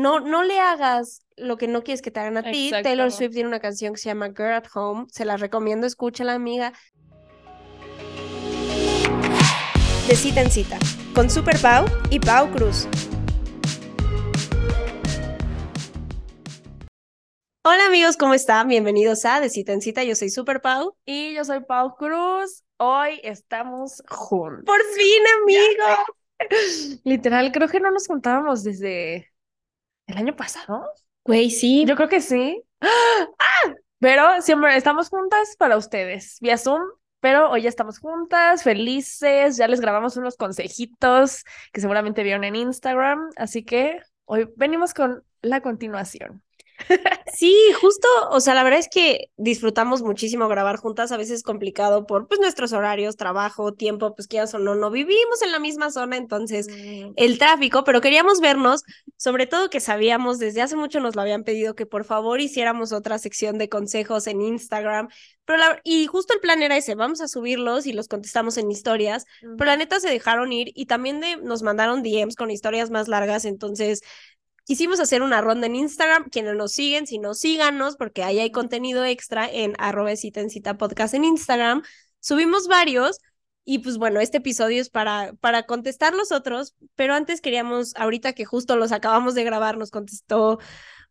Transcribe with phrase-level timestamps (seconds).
[0.00, 2.68] no, no le hagas lo que no quieres que te hagan a ti.
[2.68, 2.88] Exacto.
[2.88, 5.06] Taylor Swift tiene una canción que se llama Girl at Home.
[5.10, 6.72] Se la recomiendo, escúchala, amiga.
[10.08, 10.78] De cita en cita,
[11.14, 12.88] con Super Pau y Pau Cruz.
[17.62, 18.68] Hola amigos, ¿cómo están?
[18.68, 20.02] Bienvenidos a De cita en cita.
[20.02, 20.96] Yo soy Super Pau.
[21.04, 22.64] Y yo soy Pau Cruz.
[22.78, 24.64] Hoy estamos juntos.
[24.64, 27.00] Por fin, amigos.
[27.04, 29.29] Literal, creo que no nos juntábamos desde
[30.10, 30.92] el año pasado.
[31.24, 31.84] Güey, sí.
[31.86, 32.62] Yo creo que sí.
[32.80, 33.74] ¡Ah!
[33.98, 36.82] Pero siempre estamos juntas para ustedes, vía Zoom.
[37.20, 39.58] Pero hoy ya estamos juntas, felices.
[39.58, 43.28] Ya les grabamos unos consejitos que seguramente vieron en Instagram.
[43.36, 46.42] Así que hoy venimos con la continuación.
[47.32, 51.42] Sí, justo, o sea, la verdad es que disfrutamos muchísimo grabar juntas, a veces es
[51.42, 55.58] complicado por pues nuestros horarios, trabajo, tiempo, pues quieras o no, no vivimos en la
[55.58, 56.66] misma zona, entonces
[57.16, 58.82] el tráfico, pero queríamos vernos,
[59.16, 62.92] sobre todo que sabíamos, desde hace mucho nos lo habían pedido que por favor hiciéramos
[62.92, 65.08] otra sección de consejos en Instagram,
[65.44, 68.70] pero la, y justo el plan era ese, vamos a subirlos y los contestamos en
[68.70, 69.24] historias,
[69.56, 73.08] pero la neta se dejaron ir y también de, nos mandaron DMs con historias más
[73.08, 74.02] largas, entonces
[74.64, 76.28] quisimos hacer una ronda en Instagram.
[76.30, 80.50] Quienes nos siguen, si no, síganos, porque ahí hay contenido extra en arroba cita en
[80.50, 81.82] cita podcast en Instagram.
[82.20, 83.18] Subimos varios.
[83.64, 88.32] Y pues bueno, este episodio es para, para contestar los otros, pero antes queríamos, ahorita
[88.32, 90.58] que justo los acabamos de grabar, nos contestó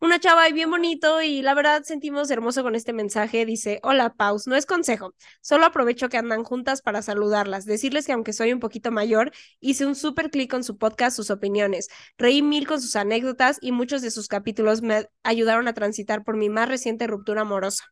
[0.02, 3.45] una chava y bien bonito y la verdad sentimos hermoso con este mensaje.
[3.45, 8.14] Dice, hola Paus, no es consejo, solo aprovecho que andan juntas para saludarlas, decirles que
[8.14, 12.42] aunque soy un poquito mayor, hice un súper clic con su podcast, sus opiniones, reí
[12.42, 16.50] mil con sus anécdotas y muchos de sus capítulos me ayudaron a transitar por mi
[16.50, 17.86] más reciente ruptura amorosa.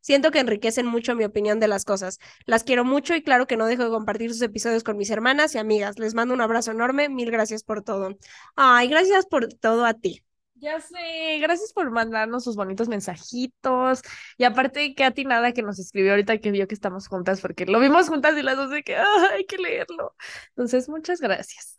[0.00, 2.18] Siento que enriquecen mucho mi opinión de las cosas.
[2.46, 5.54] Las quiero mucho y claro que no dejo de compartir sus episodios con mis hermanas
[5.54, 5.98] y amigas.
[5.98, 7.08] Les mando un abrazo enorme.
[7.08, 8.16] Mil gracias por todo.
[8.54, 10.22] Ay, gracias por todo a ti.
[10.64, 14.00] Ya sé, gracias por mandarnos sus bonitos mensajitos.
[14.38, 17.42] Y aparte, que a ti nada que nos escribió ahorita que vio que estamos juntas,
[17.42, 19.04] porque lo vimos juntas y las dos de que "Ay,
[19.34, 20.14] hay que leerlo.
[20.50, 21.76] Entonces, muchas gracias.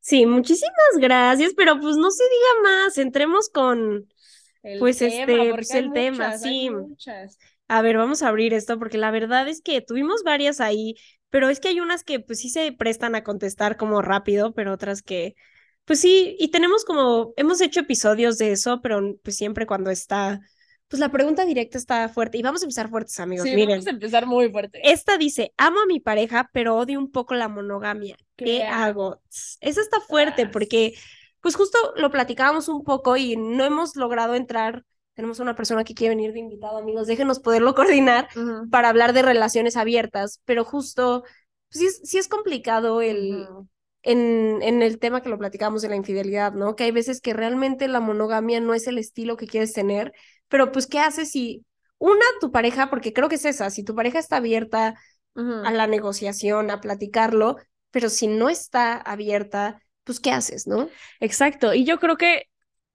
[0.00, 2.96] Sí, muchísimas gracias, pero pues no se diga más.
[2.98, 4.08] Entremos con,
[4.62, 6.70] El pues tema, este, pues hay el tema, muchas, sí.
[6.70, 7.38] muchas.
[7.68, 10.94] A ver, vamos a abrir esto porque la verdad es que tuvimos varias ahí,
[11.28, 14.72] pero es que hay unas que pues sí se prestan a contestar como rápido, pero
[14.72, 15.34] otras que
[15.84, 20.40] pues sí, y tenemos como, hemos hecho episodios de eso, pero pues siempre cuando está,
[20.88, 23.70] pues la pregunta directa está fuerte y vamos a empezar fuertes amigos, Sí, miren.
[23.70, 24.80] vamos a empezar muy fuerte.
[24.84, 28.16] Esta dice, amo a mi pareja, pero odio un poco la monogamia.
[28.36, 29.20] ¿Qué, ¿Qué hago?
[29.60, 30.94] Esa está fuerte porque,
[31.40, 34.84] pues justo lo platicábamos un poco y no hemos logrado entrar.
[35.14, 39.12] Tenemos una persona que quiere venir de invitado, amigos, déjenos poderlo coordinar Ujú, para hablar
[39.12, 41.22] de relaciones abiertas, pero justo,
[41.70, 43.68] pues sí es, sí es complicado el, ujú.
[44.04, 46.76] En, en el tema que lo platicamos de la infidelidad, ¿no?
[46.76, 50.12] Que hay veces que realmente la monogamia no es el estilo que quieres tener,
[50.48, 51.64] pero pues, ¿qué haces si
[51.98, 54.94] una, tu pareja, porque creo que es esa, si tu pareja está abierta
[55.36, 57.56] a la negociación, a platicarlo,
[57.90, 60.88] pero si no está abierta, pues, ¿qué haces, no?
[61.18, 61.74] Exacto.
[61.74, 62.44] Y yo creo que,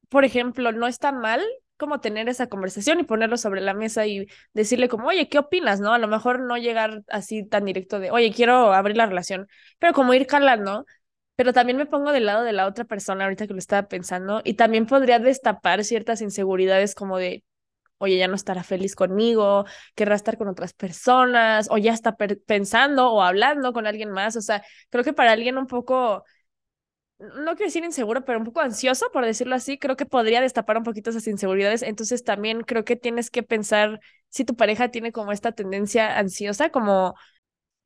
[0.09, 1.41] por ejemplo, no está mal
[1.79, 5.79] como tener esa conversación y ponerlo sobre la mesa y decirle como, oye, ¿qué opinas?
[5.79, 5.93] ¿No?
[5.93, 9.47] A lo mejor no llegar así tan directo de, oye, quiero abrir la relación,
[9.79, 10.85] pero como ir calando.
[11.39, 14.41] Pero también me pongo del lado de la otra persona ahorita que lo estaba pensando
[14.43, 17.45] y también podría destapar ciertas inseguridades como de,
[17.97, 19.63] oye, ya no estará feliz conmigo,
[19.95, 24.35] querrá estar con otras personas o ya está pensando o hablando con alguien más.
[24.35, 26.25] O sea, creo que para alguien un poco
[27.19, 30.77] no quiero decir inseguro, pero un poco ansioso, por decirlo así, creo que podría destapar
[30.77, 31.83] un poquito esas inseguridades.
[31.83, 36.69] Entonces también creo que tienes que pensar si tu pareja tiene como esta tendencia ansiosa,
[36.69, 37.15] como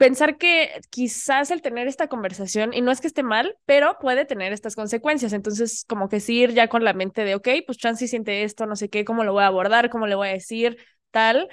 [0.04, 4.26] pensar que quizás el tener esta conversación, y no es que esté mal, pero puede
[4.26, 5.32] tener estas consecuencias.
[5.32, 8.66] Entonces, como que sí ir ya con la mente de, ok, pues Chansey siente esto,
[8.66, 10.78] no sé qué, cómo lo voy a abordar, cómo le voy a decir,
[11.12, 11.48] tal.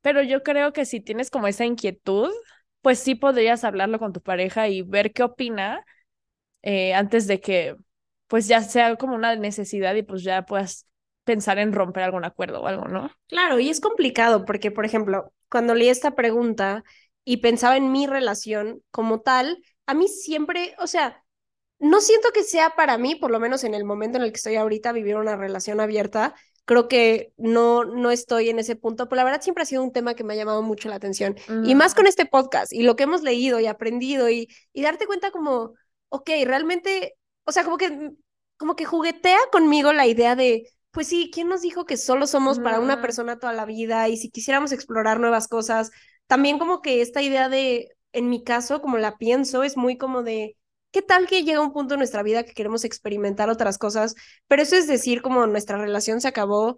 [0.00, 2.30] Pero yo creo que si tienes como esa inquietud,
[2.82, 5.84] pues sí podrías hablarlo con tu pareja y ver qué opina
[6.62, 7.74] eh, antes de que
[8.28, 10.86] pues ya sea como una necesidad y pues ya puedas
[11.24, 13.10] pensar en romper algún acuerdo o algo, ¿no?
[13.26, 16.84] Claro, y es complicado porque, por ejemplo, cuando leí esta pregunta
[17.28, 21.22] y pensaba en mi relación como tal, a mí siempre, o sea,
[21.78, 24.38] no siento que sea para mí, por lo menos en el momento en el que
[24.38, 26.34] estoy ahorita, vivir una relación abierta.
[26.64, 29.92] Creo que no, no estoy en ese punto, pero la verdad siempre ha sido un
[29.92, 31.36] tema que me ha llamado mucho la atención.
[31.64, 35.06] Y más con este podcast y lo que hemos leído y aprendido y, y darte
[35.06, 35.74] cuenta como,
[36.08, 38.12] ok, realmente, o sea, como que,
[38.56, 42.58] como que juguetea conmigo la idea de, pues sí, ¿quién nos dijo que solo somos
[42.58, 44.08] para una persona toda la vida?
[44.08, 45.90] Y si quisiéramos explorar nuevas cosas,
[46.28, 50.22] también como que esta idea de, en mi caso, como la pienso, es muy como
[50.22, 50.56] de,
[50.92, 54.14] ¿qué tal que llega un punto en nuestra vida que queremos experimentar otras cosas?
[54.46, 56.76] Pero eso es decir, como nuestra relación se acabó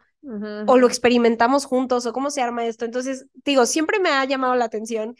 [0.66, 2.84] o lo experimentamos juntos o cómo se arma esto.
[2.84, 5.16] Entonces, digo, siempre me ha llamado la atención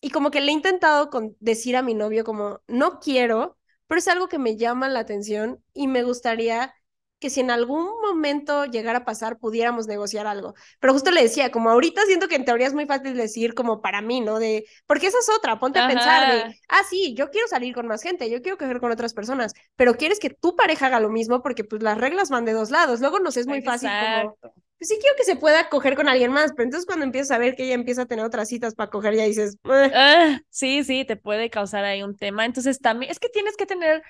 [0.00, 3.98] y como que le he intentado con decir a mi novio como, no quiero, pero
[3.98, 6.74] es algo que me llama la atención y me gustaría
[7.22, 10.54] que si en algún momento llegara a pasar, pudiéramos negociar algo.
[10.80, 13.80] Pero justo le decía, como ahorita siento que en teoría es muy fácil decir como
[13.80, 14.40] para mí, ¿no?
[14.40, 17.86] De, porque esa es otra, ponte a pensar de, ah, sí, yo quiero salir con
[17.86, 21.10] más gente, yo quiero coger con otras personas, pero quieres que tu pareja haga lo
[21.10, 22.98] mismo porque pues las reglas van de dos lados.
[22.98, 26.32] Luego nos es muy fácil como, pues sí quiero que se pueda coger con alguien
[26.32, 28.90] más, pero entonces cuando empiezas a ver que ella empieza a tener otras citas para
[28.90, 32.44] coger, ya dices, ah, sí, sí, te puede causar ahí un tema.
[32.46, 34.02] Entonces también, es que tienes que tener,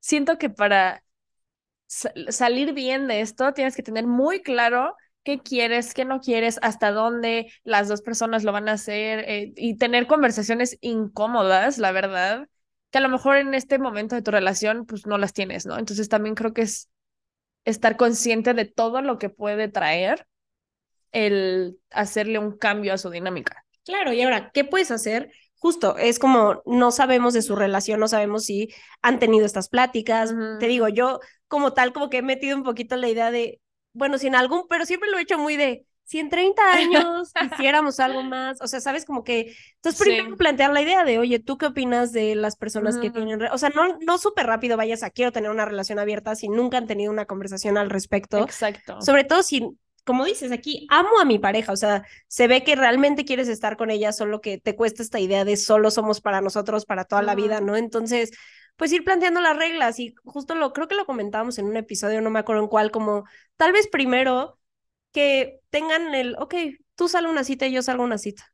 [0.00, 1.02] siento que para
[2.28, 6.90] salir bien de esto, tienes que tener muy claro qué quieres, qué no quieres, hasta
[6.90, 12.48] dónde las dos personas lo van a hacer eh, y tener conversaciones incómodas, la verdad,
[12.90, 15.78] que a lo mejor en este momento de tu relación pues no las tienes, ¿no?
[15.78, 16.88] Entonces también creo que es
[17.64, 20.26] estar consciente de todo lo que puede traer
[21.12, 23.64] el hacerle un cambio a su dinámica.
[23.84, 28.08] Claro, y ahora, ¿qué puedes hacer justo, es como no sabemos de su relación, no
[28.08, 30.34] sabemos si han tenido estas pláticas.
[30.58, 33.60] Te digo, yo como tal, como que he metido un poquito la idea de,
[33.92, 37.30] bueno, si en algún, pero siempre lo he hecho muy de, si en 30 años
[37.52, 41.38] hiciéramos algo más, o sea, sabes, como que, entonces primero plantear la idea de, oye,
[41.38, 45.04] ¿tú qué opinas de las personas que tienen, o sea, no, no súper rápido vayas
[45.04, 48.38] a quiero tener una relación abierta si nunca han tenido una conversación al respecto.
[48.38, 49.00] Exacto.
[49.00, 52.76] Sobre todo si como dices aquí, amo a mi pareja, o sea, se ve que
[52.76, 56.40] realmente quieres estar con ella, solo que te cuesta esta idea de solo somos para
[56.40, 57.76] nosotros, para toda la vida, ¿no?
[57.76, 58.32] Entonces,
[58.76, 62.20] pues ir planteando las reglas y justo lo, creo que lo comentábamos en un episodio,
[62.20, 63.24] no me acuerdo en cuál, como
[63.56, 64.58] tal vez primero
[65.12, 66.54] que tengan el, ok,
[66.94, 68.44] tú sal una cita y yo salgo una cita.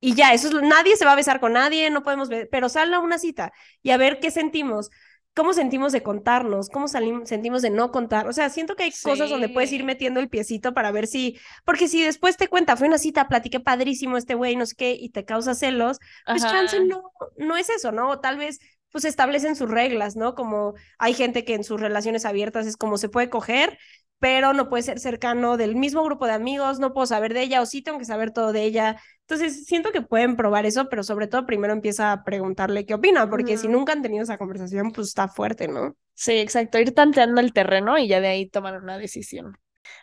[0.00, 2.68] Y ya, eso es, nadie se va a besar con nadie, no podemos ver, pero
[2.68, 3.52] sal a una cita
[3.82, 4.90] y a ver qué sentimos
[5.38, 8.26] cómo sentimos de contarnos, cómo sentimos de no contar.
[8.26, 11.38] O sea, siento que hay cosas donde puedes ir metiendo el piecito para ver si,
[11.64, 14.96] porque si después te cuenta, fue una cita, platiqué padrísimo este güey, no sé qué,
[14.98, 18.10] y te causa celos, pues chance no, no es eso, ¿no?
[18.10, 18.58] O tal vez
[18.90, 20.34] pues establecen sus reglas, ¿no?
[20.34, 23.78] Como hay gente que en sus relaciones abiertas es como se puede coger,
[24.18, 27.62] pero no puede ser cercano del mismo grupo de amigos, no puedo saber de ella
[27.62, 29.00] o sí tengo que saber todo de ella.
[29.20, 33.28] Entonces, siento que pueden probar eso, pero sobre todo primero empieza a preguntarle qué opina,
[33.30, 35.94] porque si nunca han tenido esa conversación, pues está fuerte, ¿no?
[36.14, 39.56] Sí, exacto, ir tanteando el terreno y ya de ahí tomar una decisión.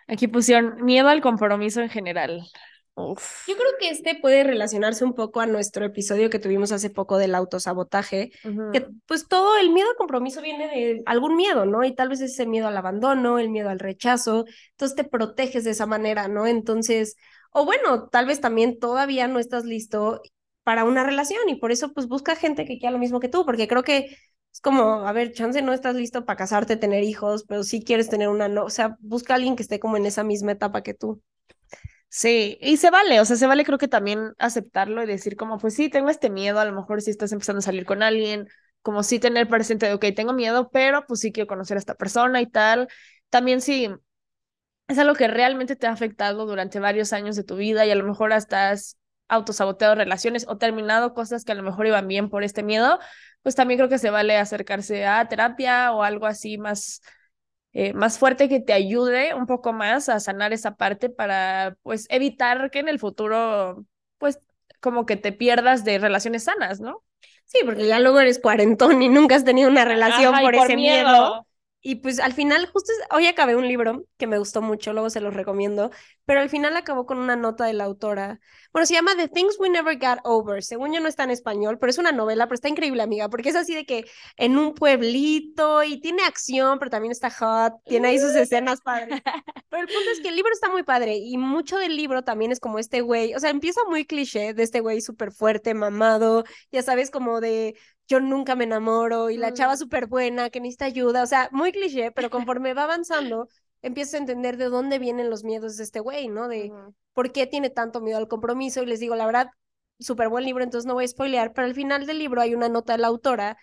[0.08, 2.42] Aquí pusieron miedo al compromiso en general.
[3.48, 7.18] Yo creo que este puede relacionarse un poco a nuestro episodio que tuvimos hace poco
[7.18, 8.32] del autosabotaje,
[8.72, 11.84] que pues todo el miedo al compromiso viene de algún miedo, ¿no?
[11.84, 15.72] Y tal vez ese miedo al abandono, el miedo al rechazo, entonces te proteges de
[15.72, 16.48] esa manera, ¿no?
[16.48, 17.16] Entonces,
[17.52, 20.22] o bueno, tal vez también todavía no estás listo
[20.64, 23.46] para una relación y por eso pues busca gente que quiera lo mismo que tú,
[23.46, 24.18] porque creo que
[24.52, 28.10] es como, a ver, chance no estás listo para casarte, tener hijos, pero sí quieres
[28.10, 30.82] tener una, no, o sea, busca a alguien que esté como en esa misma etapa
[30.82, 31.22] que tú.
[32.18, 35.58] Sí, y se vale, o sea, se vale creo que también aceptarlo y decir como,
[35.58, 38.48] pues sí, tengo este miedo, a lo mejor si estás empezando a salir con alguien,
[38.82, 41.96] como sí tener presente de, ok, tengo miedo, pero pues sí quiero conocer a esta
[41.96, 42.88] persona y tal.
[43.30, 43.90] También sí,
[44.88, 47.96] es algo que realmente te ha afectado durante varios años de tu vida y a
[47.96, 48.98] lo mejor hasta has
[49.30, 53.00] autosaboteado relaciones o terminado cosas que a lo mejor iban bien por este miedo,
[53.44, 57.02] pues también creo que se vale acercarse a terapia o algo así más
[57.78, 62.08] eh, más fuerte que te ayude un poco más a sanar esa parte para pues
[62.10, 63.86] evitar que en el futuro
[64.18, 64.40] pues
[64.80, 67.04] como que te pierdas de relaciones sanas, ¿no?
[67.44, 71.45] Sí, porque ya luego eres cuarentón y nunca has tenido una relación por, ese miedo.
[71.88, 75.22] Y pues al final, justo hoy acabé un libro que me gustó mucho, luego se
[75.22, 75.92] los recomiendo,
[76.26, 78.40] pero al final acabó con una nota de la autora.
[78.74, 80.64] Bueno, se llama The Things We Never Got Over.
[80.64, 83.50] Según yo no está en español, pero es una novela, pero está increíble, amiga, porque
[83.50, 88.08] es así de que en un pueblito y tiene acción, pero también está hot, tiene
[88.08, 89.22] ahí sus escenas padres.
[89.70, 92.52] Pero el punto es que el libro está muy padre y mucho del libro también
[92.52, 96.46] es como este güey, o sea, empieza muy cliché de este güey súper fuerte, mamado,
[96.72, 97.76] ya sabes, como de
[98.08, 101.72] yo nunca me enamoro y la chava súper buena que necesita ayuda, o sea, muy
[101.72, 103.48] cliché, pero conforme va avanzando,
[103.82, 106.48] empiezas a entender de dónde vienen los miedos de este güey, ¿no?
[106.48, 106.72] De
[107.14, 109.50] por qué tiene tanto miedo al compromiso y les digo, la verdad,
[110.00, 112.70] súper buen libro, entonces no voy a spoilear, pero al final del libro hay una
[112.70, 113.58] nota de la autora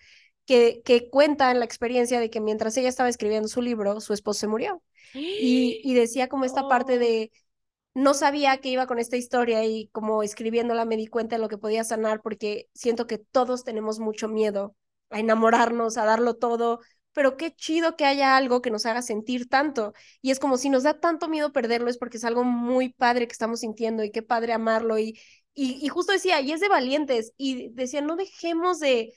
[0.45, 4.13] que, que cuenta en la experiencia de que mientras ella estaba escribiendo su libro, su
[4.13, 4.81] esposo se murió.
[5.37, 7.31] Y, y decía como esta parte de,
[7.93, 11.49] no sabía que iba con esta historia y como escribiéndola me di cuenta de lo
[11.49, 14.75] que podía sanar porque siento que todos tenemos mucho miedo
[15.09, 16.79] a enamorarnos, a darlo todo,
[17.13, 19.93] pero qué chido que haya algo que nos haga sentir tanto.
[20.21, 23.27] Y es como si nos da tanto miedo perderlo es porque es algo muy padre
[23.27, 24.97] que estamos sintiendo y qué padre amarlo.
[24.97, 25.19] Y,
[25.53, 29.13] y, y justo decía, y es de valientes, y decía, no dejemos de,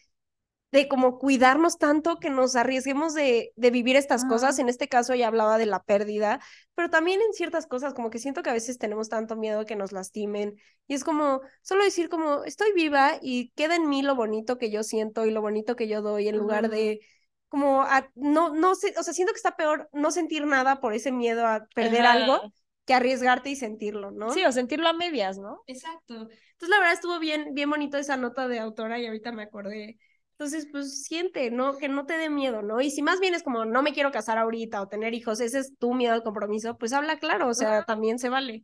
[0.76, 4.58] de como cuidarnos tanto que nos arriesguemos de, de vivir estas cosas.
[4.58, 6.38] En este caso ella hablaba de la pérdida,
[6.74, 9.74] pero también en ciertas cosas, como que siento que a veces tenemos tanto miedo que
[9.74, 10.56] nos lastimen.
[10.86, 14.70] Y es como, solo decir como, estoy viva y queda en mí lo bonito que
[14.70, 17.00] yo siento y lo bonito que yo doy en lugar de
[17.48, 21.10] como no, no sé, o sea, siento que está peor no sentir nada por ese
[21.10, 22.52] miedo a perder algo
[22.84, 24.30] que arriesgarte y sentirlo, ¿no?
[24.30, 25.62] Sí, o sentirlo a medias, ¿no?
[25.68, 26.14] Exacto.
[26.14, 29.96] Entonces, la verdad estuvo bien, bien bonito esa nota de autora y ahorita me acordé.
[30.38, 31.78] Entonces, pues siente, ¿no?
[31.78, 32.80] Que no te dé miedo, ¿no?
[32.82, 35.60] Y si más bien es como, no me quiero casar ahorita o tener hijos, ese
[35.60, 38.62] es tu miedo al compromiso, pues habla claro, o sea, también se vale.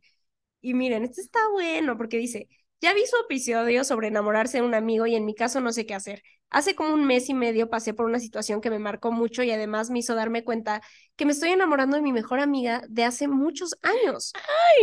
[0.61, 2.47] Y miren, este está bueno porque dice,
[2.81, 5.85] ya vi su episodio sobre enamorarse de un amigo y en mi caso no sé
[5.85, 6.23] qué hacer.
[6.53, 9.51] Hace como un mes y medio pasé por una situación que me marcó mucho y
[9.51, 10.81] además me hizo darme cuenta
[11.17, 14.37] que me estoy enamorando de mi mejor amiga de hace muchos años.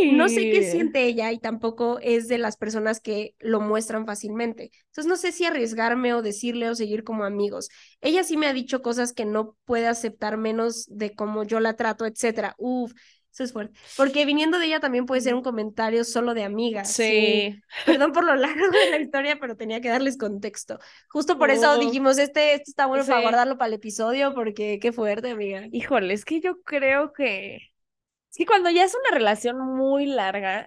[0.07, 4.71] No sé qué siente ella y tampoco es de las personas que lo muestran fácilmente.
[4.87, 7.69] Entonces no sé si arriesgarme o decirle o seguir como amigos.
[8.01, 11.75] Ella sí me ha dicho cosas que no puede aceptar menos de cómo yo la
[11.77, 12.55] trato, etcétera.
[12.57, 12.91] Uf,
[13.31, 13.79] eso es fuerte.
[13.95, 16.91] Porque viniendo de ella también puede ser un comentario solo de amigas.
[16.91, 17.57] Sí.
[17.85, 20.79] Perdón por lo largo de la historia, pero tenía que darles contexto.
[21.09, 24.91] Justo por eso dijimos, este, este está bueno para guardarlo para el episodio, porque qué
[24.91, 25.63] fuerte, amiga.
[25.71, 27.55] Híjole, es que yo creo que...
[27.55, 30.65] Es que cuando ya es una relación muy larga,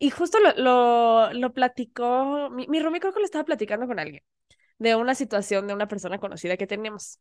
[0.00, 4.22] y justo lo, lo, lo platicó, mi, mi creo que lo estaba platicando con alguien,
[4.78, 7.20] de una situación de una persona conocida que tenemos.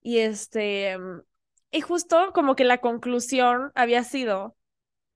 [0.00, 0.98] Y este,
[1.72, 4.56] y justo como que la conclusión había sido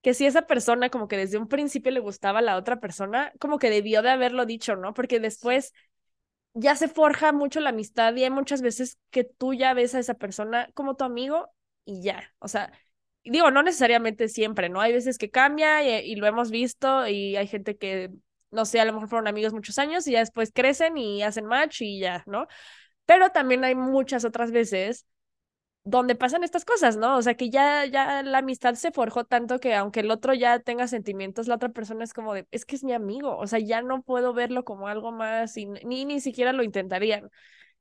[0.01, 3.33] que si esa persona como que desde un principio le gustaba a la otra persona,
[3.39, 4.93] como que debió de haberlo dicho, ¿no?
[4.93, 5.73] Porque después
[6.53, 9.99] ya se forja mucho la amistad y hay muchas veces que tú ya ves a
[9.99, 11.49] esa persona como tu amigo
[11.85, 12.71] y ya, o sea,
[13.23, 14.81] digo, no necesariamente siempre, ¿no?
[14.81, 18.11] Hay veces que cambia y, y lo hemos visto y hay gente que,
[18.51, 21.45] no sé, a lo mejor fueron amigos muchos años y ya después crecen y hacen
[21.45, 22.47] match y ya, ¿no?
[23.05, 25.05] Pero también hay muchas otras veces
[25.87, 27.15] donde pasan estas cosas, ¿no?
[27.15, 30.59] O sea, que ya, ya la amistad se forjó tanto que aunque el otro ya
[30.59, 33.59] tenga sentimientos, la otra persona es como de, es que es mi amigo, o sea,
[33.59, 37.29] ya no puedo verlo como algo más y ni, ni siquiera lo intentarían.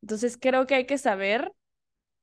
[0.03, 1.51] Entonces creo que hay que saber,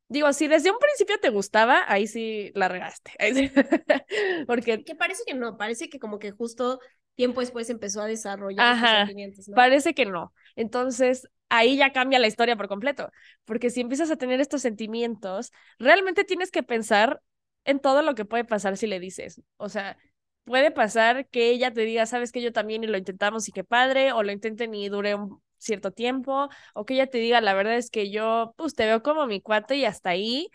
[0.08, 3.12] digo, si desde un principio te gustaba, ahí sí la regaste.
[4.48, 4.86] Porque...
[4.86, 6.80] Que parece que no, parece que como que justo
[7.16, 9.56] tiempo después empezó a desarrollar sentimientos, ¿no?
[9.56, 10.34] Parece que no.
[10.56, 13.12] Entonces, ahí ya cambia la historia por completo,
[13.46, 17.22] porque si empiezas a tener estos sentimientos, realmente tienes que pensar
[17.66, 19.42] en todo lo que puede pasar si le dices.
[19.58, 19.98] O sea,
[20.44, 23.64] puede pasar que ella te diga, sabes que yo también y lo intentamos y qué
[23.64, 27.54] padre, o lo intenten y dure un cierto tiempo, o que ella te diga, la
[27.54, 30.50] verdad es que yo, pues te veo como mi cuate y hasta ahí,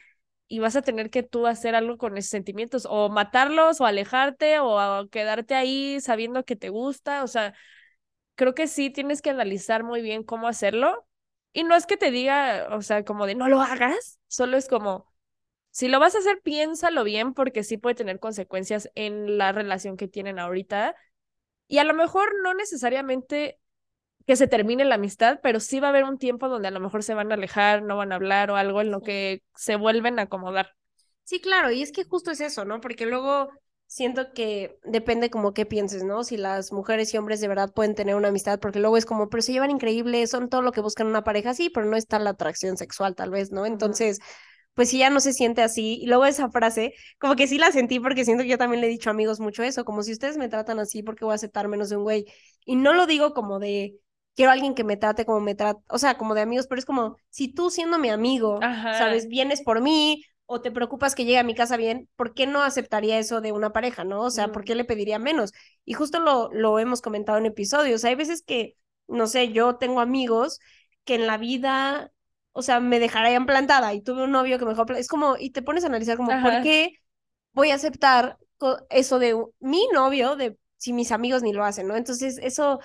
[0.49, 4.59] y vas a tener que tú hacer algo con esos sentimientos, o matarlos, o alejarte,
[4.61, 7.55] o quedarte ahí sabiendo que te gusta, o sea,
[8.39, 11.05] creo que sí tienes que analizar muy bien cómo hacerlo.
[11.53, 14.69] Y no es que te diga, o sea, como de no lo hagas, solo es
[14.69, 15.13] como,
[15.73, 19.97] si lo vas a hacer, piénsalo bien porque sí puede tener consecuencias en la relación
[19.97, 20.95] que tienen ahorita.
[21.67, 23.59] Y a lo mejor no necesariamente
[24.27, 26.81] que se termine la amistad, pero sí va a haber un tiempo donde a lo
[26.81, 29.77] mejor se van a alejar, no van a hablar o algo en lo que se
[29.77, 30.75] vuelven a acomodar.
[31.25, 32.81] Sí, claro, y es que justo es eso, ¿no?
[32.81, 33.51] Porque luego
[33.89, 36.23] siento que depende como qué pienses, ¿no?
[36.23, 39.31] Si las mujeres y hombres de verdad pueden tener una amistad, porque luego es como,
[39.31, 42.19] pero se llevan increíble, son todo lo que buscan una pareja, sí, pero no está
[42.19, 43.65] la atracción sexual tal vez, ¿no?
[43.67, 44.21] Entonces,
[44.75, 47.73] pues si ya no se siente así, y luego esa frase, como que sí la
[47.73, 50.13] sentí porque siento que yo también le he dicho a amigos mucho eso, como si
[50.13, 52.27] ustedes me tratan así, porque voy a aceptar menos de un güey?
[52.67, 53.97] Y no lo digo como de,
[54.37, 56.79] quiero a alguien que me trate como me trata, o sea, como de amigos, pero
[56.79, 59.29] es como, si tú siendo mi amigo, ¿sabes?
[59.29, 62.63] Vienes por mí, o te preocupas que llegue a mi casa bien, ¿por qué no
[62.63, 64.23] aceptaría eso de una pareja, no?
[64.23, 65.53] O sea, ¿por qué le pediría menos?
[65.85, 68.03] Y justo lo, lo hemos comentado en episodios.
[68.07, 68.75] Hay veces que,
[69.09, 70.59] no sé, yo tengo amigos
[71.05, 72.11] que en la vida,
[72.53, 75.51] o sea, me dejarían plantada y tuve un novio que me dejó Es como, y
[75.51, 76.95] te pones a analizar como, ¿por qué
[77.53, 78.39] voy a aceptar
[78.91, 81.97] eso de mi novio, de si mis amigos ni lo hacen, ¿no?
[81.97, 82.81] Entonces, eso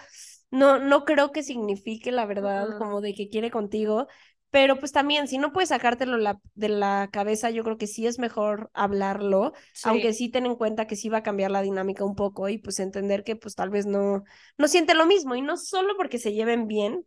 [0.51, 4.07] no, no creo que signifique la verdad, como de que quiere contigo,
[4.53, 8.05] pero pues también, si no puedes sacártelo la, de la cabeza, yo creo que sí
[8.05, 12.05] es mejor hablarlo, aunque sí ten en cuenta que sí va a cambiar la dinámica
[12.05, 14.23] un poco y pues entender que pues tal vez no,
[14.59, 17.03] no siente lo mismo y no solo porque se lleven bien,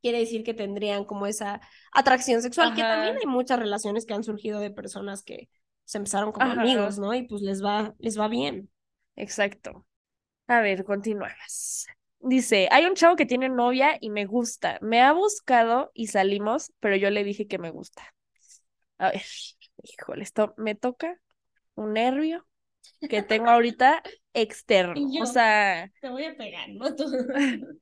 [0.00, 1.60] quiere decir que tendrían como esa
[1.92, 5.50] atracción sexual, que también hay muchas relaciones que han surgido de personas que
[5.84, 7.12] se empezaron como amigos, ¿no?
[7.12, 8.70] Y pues les va, les va bien.
[9.14, 9.84] Exacto.
[10.46, 11.86] A ver, continuamos.
[12.24, 14.78] Dice, hay un chavo que tiene novia y me gusta.
[14.80, 18.14] Me ha buscado y salimos, pero yo le dije que me gusta.
[18.98, 19.22] A ver,
[19.82, 21.18] híjole, esto me toca
[21.74, 22.46] un nervio
[23.08, 24.02] que tengo ahorita
[24.34, 24.94] externo.
[25.20, 25.90] o sea.
[26.00, 26.94] Te voy a pegar, ¿no?
[26.94, 27.04] Tú.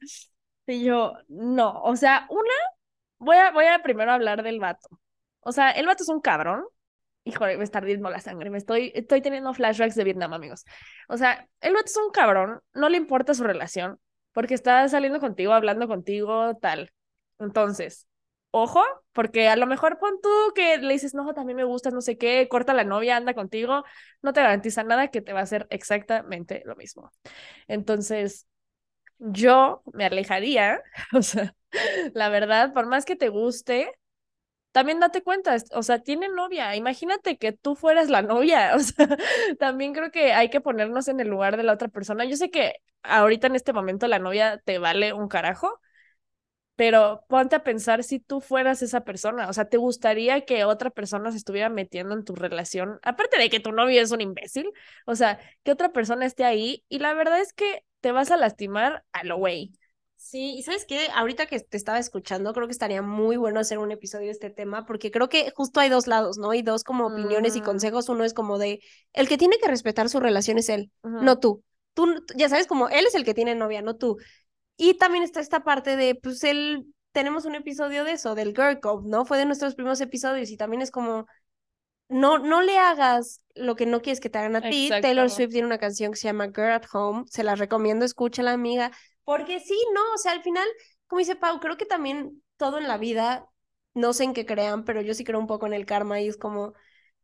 [0.67, 2.55] y yo, no, o sea, una,
[3.19, 4.89] voy a, voy a primero hablar del vato.
[5.41, 6.65] O sea, el vato es un cabrón.
[7.25, 8.49] Híjole, me está ardiendo la sangre.
[8.49, 10.65] Me estoy, estoy teniendo flashbacks de Vietnam, amigos.
[11.09, 12.61] O sea, el vato es un cabrón.
[12.73, 14.01] No le importa su relación
[14.33, 16.93] porque está saliendo contigo, hablando contigo, tal.
[17.39, 18.07] Entonces,
[18.51, 18.83] ojo,
[19.13, 22.19] porque a lo mejor pon tú que le dices, no, también me gustas, no sé
[22.19, 23.85] qué, corta la novia, anda contigo,
[24.23, 27.13] no te garantiza nada que te va a hacer exactamente lo mismo.
[27.69, 28.47] Entonces,
[29.19, 30.83] yo me alejaría,
[31.15, 31.55] o sea,
[32.15, 33.93] la verdad, por más que te guste,
[34.73, 39.09] también date cuenta, o sea, tiene novia, imagínate que tú fueras la novia, o sea,
[39.59, 42.25] también creo que hay que ponernos en el lugar de la otra persona.
[42.25, 45.81] Yo sé que ahorita en este momento la novia te vale un carajo,
[46.77, 50.89] pero ponte a pensar si tú fueras esa persona, o sea, ¿te gustaría que otra
[50.91, 52.99] persona se estuviera metiendo en tu relación?
[53.03, 54.73] Aparte de que tu novio es un imbécil,
[55.07, 58.39] o sea, que otra persona esté ahí y la verdad es que te vas a
[58.39, 59.73] lastimar a lo güey.
[60.23, 63.79] Sí, y sabes qué, ahorita que te estaba escuchando, creo que estaría muy bueno hacer
[63.79, 66.51] un episodio de este tema, porque creo que justo hay dos lados, ¿no?
[66.51, 67.65] Hay dos como opiniones y mm.
[67.65, 68.11] consejos.
[68.11, 68.81] Uno es como de,
[69.15, 71.65] el que tiene que respetar su relación es él, no tú.
[71.95, 74.19] Tú, ya sabes, como él es el que tiene novia, no tú.
[74.77, 78.79] Y también está esta parte de, pues él, tenemos un episodio de eso, del Girl
[78.79, 79.25] Code, ¿no?
[79.25, 81.25] Fue de nuestros primeros episodios y también es como,
[82.11, 84.91] no, no le hagas lo que no quieres que te hagan a ti.
[85.01, 88.53] Taylor Swift tiene una canción que se llama Girl at Home, se la recomiendo, escúchala,
[88.53, 88.93] amiga,
[89.25, 90.67] porque sí, no, o sea, al final,
[91.07, 93.47] como dice Pau, creo que también todo en la vida,
[93.95, 96.29] no sé en qué crean, pero yo sí creo un poco en el karma y
[96.29, 96.75] es como,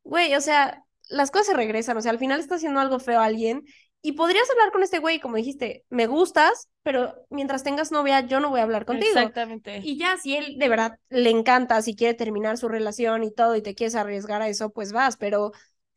[0.02, 3.20] güey, o sea, las cosas se regresan, o sea, al final está haciendo algo feo
[3.20, 3.64] a alguien
[4.02, 8.38] y podrías hablar con este güey, como dijiste, me gustas, pero mientras tengas novia, yo
[8.38, 9.10] no voy a hablar contigo.
[9.10, 9.80] Exactamente.
[9.82, 13.56] Y ya, si él de verdad le encanta, si quiere terminar su relación y todo,
[13.56, 15.50] y te quieres arriesgar a eso, pues vas, pero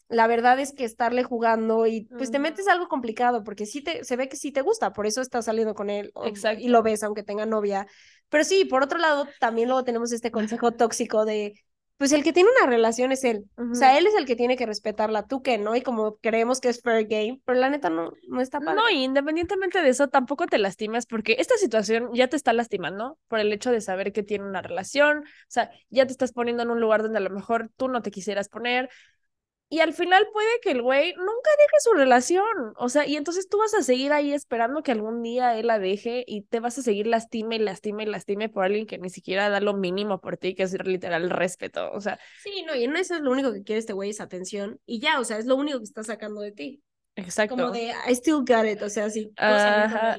[0.10, 4.04] la verdad es que estarle jugando y pues te metes algo complicado, porque sí te,
[4.04, 6.12] se ve que sí te gusta, por eso estás saliendo con él
[6.58, 7.88] y lo ves, aunque tenga novia.
[8.28, 11.54] Pero sí, por otro lado, también luego tenemos este consejo tóxico de
[12.00, 13.44] pues el que tiene una relación es él.
[13.58, 16.62] O sea, él es el que tiene que respetarla, tú que no, y como creemos
[16.62, 18.76] que es fair game, pero la neta no, no está padre.
[18.76, 23.20] No, y independientemente de eso, tampoco te lastimas porque esta situación ya te está lastimando
[23.28, 26.64] por el hecho de saber que tiene una relación, o sea, ya te estás poniendo
[26.64, 28.90] en un lugar donde a lo mejor tú no te quisieras poner,
[29.72, 32.74] y al final puede que el güey nunca deje su relación.
[32.76, 35.78] O sea, y entonces tú vas a seguir ahí esperando que algún día él la
[35.78, 39.12] deje y te vas a seguir lastime y lastime y lastime por alguien que ni
[39.12, 41.92] siquiera da lo mínimo por ti, que es literal respeto.
[41.92, 42.20] O sea.
[42.42, 44.80] Sí, no, y en eso es lo único que quiere este güey es atención.
[44.88, 46.84] Y ya, o sea, es lo único que está sacando de ti.
[47.16, 47.56] Exacto.
[47.56, 49.32] Como de, I still got it, o sea, sí.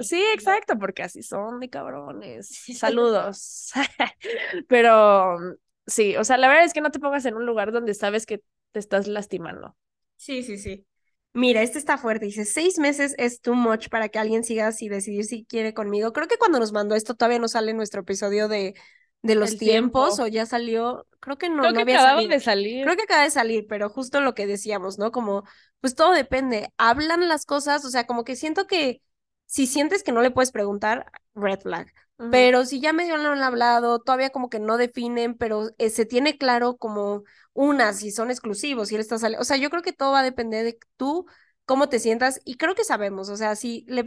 [0.01, 2.63] sí, exacto, porque así son de cabrones.
[2.79, 3.73] Saludos.
[4.69, 5.39] Pero
[5.87, 8.27] sí, o sea, la verdad es que no te pongas en un lugar donde sabes
[8.27, 9.77] que te estás lastimando.
[10.17, 10.87] Sí, sí, sí.
[11.33, 12.27] Mira, este está fuerte.
[12.27, 16.13] Dice, seis meses es too much para que alguien siga así decidir si quiere conmigo.
[16.13, 18.75] Creo que cuando nos mandó esto todavía no sale nuestro episodio de,
[19.23, 21.07] de los tiempos o ya salió.
[21.21, 22.85] Creo que no, Creo que había de salir.
[22.85, 25.13] Creo que acaba de salir, pero justo lo que decíamos, ¿no?
[25.13, 25.45] Como,
[25.81, 26.73] pues todo depende.
[26.79, 29.03] Hablan las cosas, o sea, como que siento que
[29.47, 31.93] si sientes que no le puedes preguntar, red flag.
[32.29, 36.05] Pero si ya medio lo han hablado, todavía como que no definen, pero eh, se
[36.05, 39.41] tiene claro como una, si son exclusivos, si él está saliendo.
[39.43, 41.27] O sea, yo creo que todo va a depender de tú,
[41.65, 44.05] cómo te sientas, y creo que sabemos, o sea, si le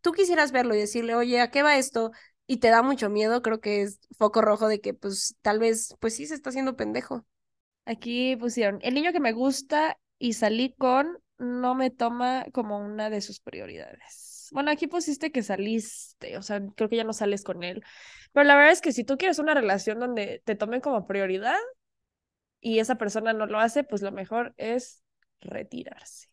[0.00, 2.12] tú quisieras verlo y decirle, oye, ¿a qué va esto?
[2.46, 5.94] Y te da mucho miedo, creo que es foco rojo de que, pues, tal vez,
[6.00, 7.26] pues sí se está haciendo pendejo.
[7.84, 13.10] Aquí pusieron, el niño que me gusta y salí con no me toma como una
[13.10, 14.29] de sus prioridades.
[14.52, 17.82] Bueno, aquí pusiste que saliste, o sea, creo que ya no sales con él.
[18.32, 21.56] Pero la verdad es que si tú quieres una relación donde te tomen como prioridad
[22.60, 25.02] y esa persona no lo hace, pues lo mejor es
[25.40, 26.28] retirarse.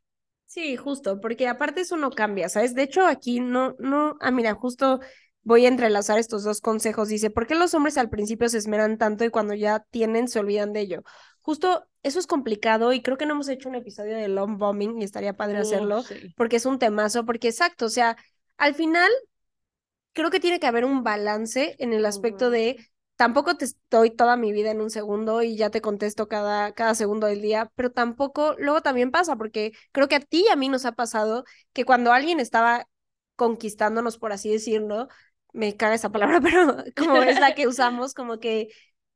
[0.45, 2.73] Sí, justo, porque aparte eso no cambia, ¿sabes?
[2.73, 4.99] De hecho, aquí no, no, ah, mira, justo
[5.47, 7.07] voy a entrelazar estos dos consejos.
[7.07, 10.39] Dice, ¿por qué los hombres al principio se esmeran tanto y cuando ya tienen se
[10.39, 11.03] olvidan de ello?
[11.39, 15.01] Justo eso es complicado y creo que no hemos hecho un episodio de long bombing
[15.01, 16.03] y estaría padre hacerlo
[16.35, 18.17] porque es un temazo, porque exacto, o sea,
[18.57, 19.09] al final
[20.11, 22.75] creo que tiene que haber un balance en el aspecto de
[23.15, 26.93] tampoco te estoy toda mi vida en un segundo y ya te contesto cada, cada
[26.93, 30.57] segundo del día, pero tampoco, luego también pasa, porque creo que a ti y a
[30.57, 32.85] mí nos ha pasado que cuando alguien estaba
[33.37, 35.07] conquistándonos, por así decirlo,
[35.57, 38.69] me caga esa palabra, pero como es la que usamos, como que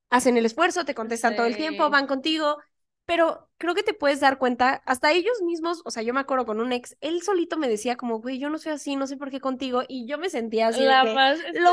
[0.10, 2.58] hacen el esfuerzo, te contestan todo el tiempo, van contigo,
[3.06, 6.46] pero creo que te puedes dar cuenta, hasta ellos mismos, o sea, yo me acuerdo
[6.46, 9.18] con un ex, él solito me decía como, güey, yo no soy así, no sé
[9.18, 10.82] por qué contigo, y yo me sentía así.
[10.82, 11.12] La lo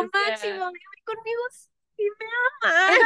[0.05, 0.71] máximo,
[1.05, 1.43] conmigo
[1.97, 2.27] sí me
[2.63, 2.99] ama.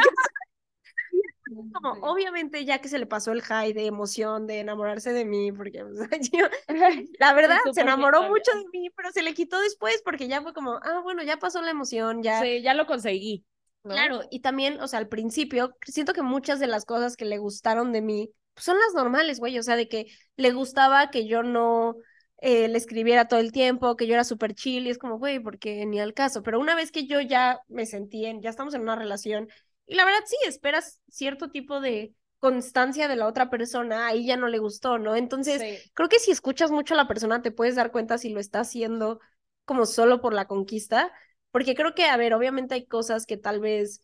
[1.73, 5.51] Como, obviamente ya que se le pasó el high de emoción, de enamorarse de mí,
[5.51, 5.83] porque
[7.19, 10.53] la verdad se enamoró mucho de mí, pero se le quitó después porque ya fue
[10.53, 12.41] como, ah, bueno, ya pasó la emoción, ya.
[12.41, 13.45] Sí, ya lo conseguí.
[13.83, 17.37] Claro, y también, o sea, al principio, siento que muchas de las cosas que le
[17.37, 21.27] gustaron de mí pues, son las normales, güey, o sea, de que le gustaba que
[21.27, 21.97] yo no
[22.39, 25.39] eh, le escribiera todo el tiempo, que yo era súper chill, y es como, güey,
[25.39, 28.73] porque ni al caso, pero una vez que yo ya me sentí en, ya estamos
[28.73, 29.49] en una relación,
[29.85, 34.37] y la verdad sí, esperas cierto tipo de constancia de la otra persona, ahí ya
[34.37, 35.15] no le gustó, ¿no?
[35.15, 38.39] Entonces, creo que si escuchas mucho a la persona, te puedes dar cuenta si lo
[38.39, 39.19] está haciendo
[39.65, 41.11] como solo por la conquista,
[41.51, 44.01] porque creo que, a ver, obviamente hay cosas que tal vez,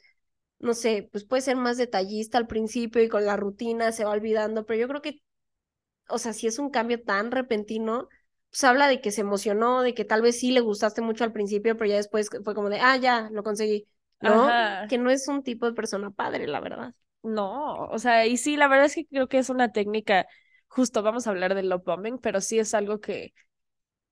[0.59, 4.11] no sé, pues puede ser más detallista al principio y con la rutina se va
[4.11, 5.21] olvidando, pero yo creo que,
[6.09, 8.09] o sea, si es un cambio tan repentino,
[8.49, 11.33] pues habla de que se emocionó, de que tal vez sí le gustaste mucho al
[11.33, 13.87] principio, pero ya después fue como de, ah, ya, lo conseguí,
[14.21, 14.47] ¿no?
[14.87, 16.93] Que no es un tipo de persona padre, la verdad.
[17.21, 20.25] No, o sea, y sí, la verdad es que creo que es una técnica,
[20.67, 23.33] justo vamos a hablar del love bombing, pero sí es algo que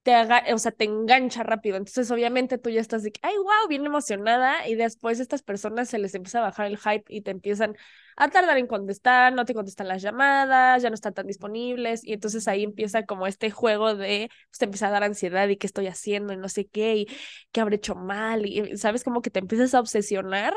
[0.07, 1.75] te haga, o sea, te engancha rápido.
[1.75, 5.89] Entonces, obviamente tú ya estás de que, ay, wow, bien emocionada, y después estas personas
[5.89, 7.75] se les empieza a bajar el hype y te empiezan
[8.15, 12.13] a tardar en contestar, no te contestan las llamadas, ya no están tan disponibles, y
[12.13, 15.67] entonces ahí empieza como este juego de, pues te empieza a dar ansiedad y qué
[15.67, 17.07] estoy haciendo y no sé qué, y
[17.51, 20.53] qué habré hecho mal, y sabes, como que te empiezas a obsesionar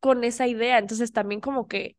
[0.00, 0.78] con esa idea.
[0.78, 1.96] Entonces, también como que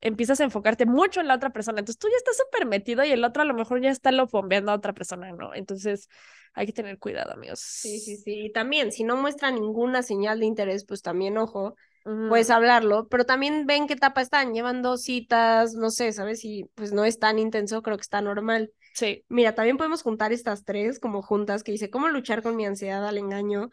[0.00, 1.80] empiezas a enfocarte mucho en la otra persona.
[1.80, 4.26] Entonces tú ya estás súper metido y el otro a lo mejor ya está lo
[4.26, 5.54] bombeando a otra persona, ¿no?
[5.54, 6.08] Entonces
[6.54, 7.60] hay que tener cuidado, amigos.
[7.60, 8.46] Sí, sí, sí.
[8.46, 11.76] Y también, si no muestra ninguna señal de interés, pues también, ojo,
[12.28, 16.44] puedes hablarlo, pero también ven qué etapa están, llevan dos citas, no sé, ¿sabes?
[16.44, 18.72] Y pues no es tan intenso, creo que está normal.
[18.94, 19.24] Sí.
[19.28, 23.06] Mira, también podemos juntar estas tres como juntas que dice, ¿cómo luchar con mi ansiedad
[23.06, 23.70] al engaño?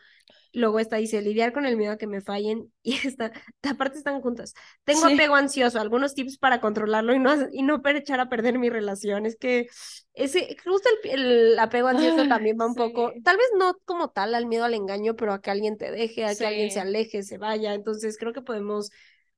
[0.55, 2.71] Luego esta dice, lidiar con el miedo a que me fallen.
[2.83, 3.31] Y esta,
[3.63, 4.53] aparte están juntas.
[4.83, 8.69] Tengo apego ansioso, algunos tips para controlarlo y no, y no echar a perder mi
[8.69, 9.25] relación.
[9.25, 9.67] Es que
[10.13, 14.45] ese, justo el, apego ansioso también va un poco, tal vez no como tal al
[14.45, 17.37] miedo al engaño, pero a que alguien te deje, a que alguien se aleje, se
[17.37, 17.73] vaya.
[17.73, 18.91] Entonces creo que podemos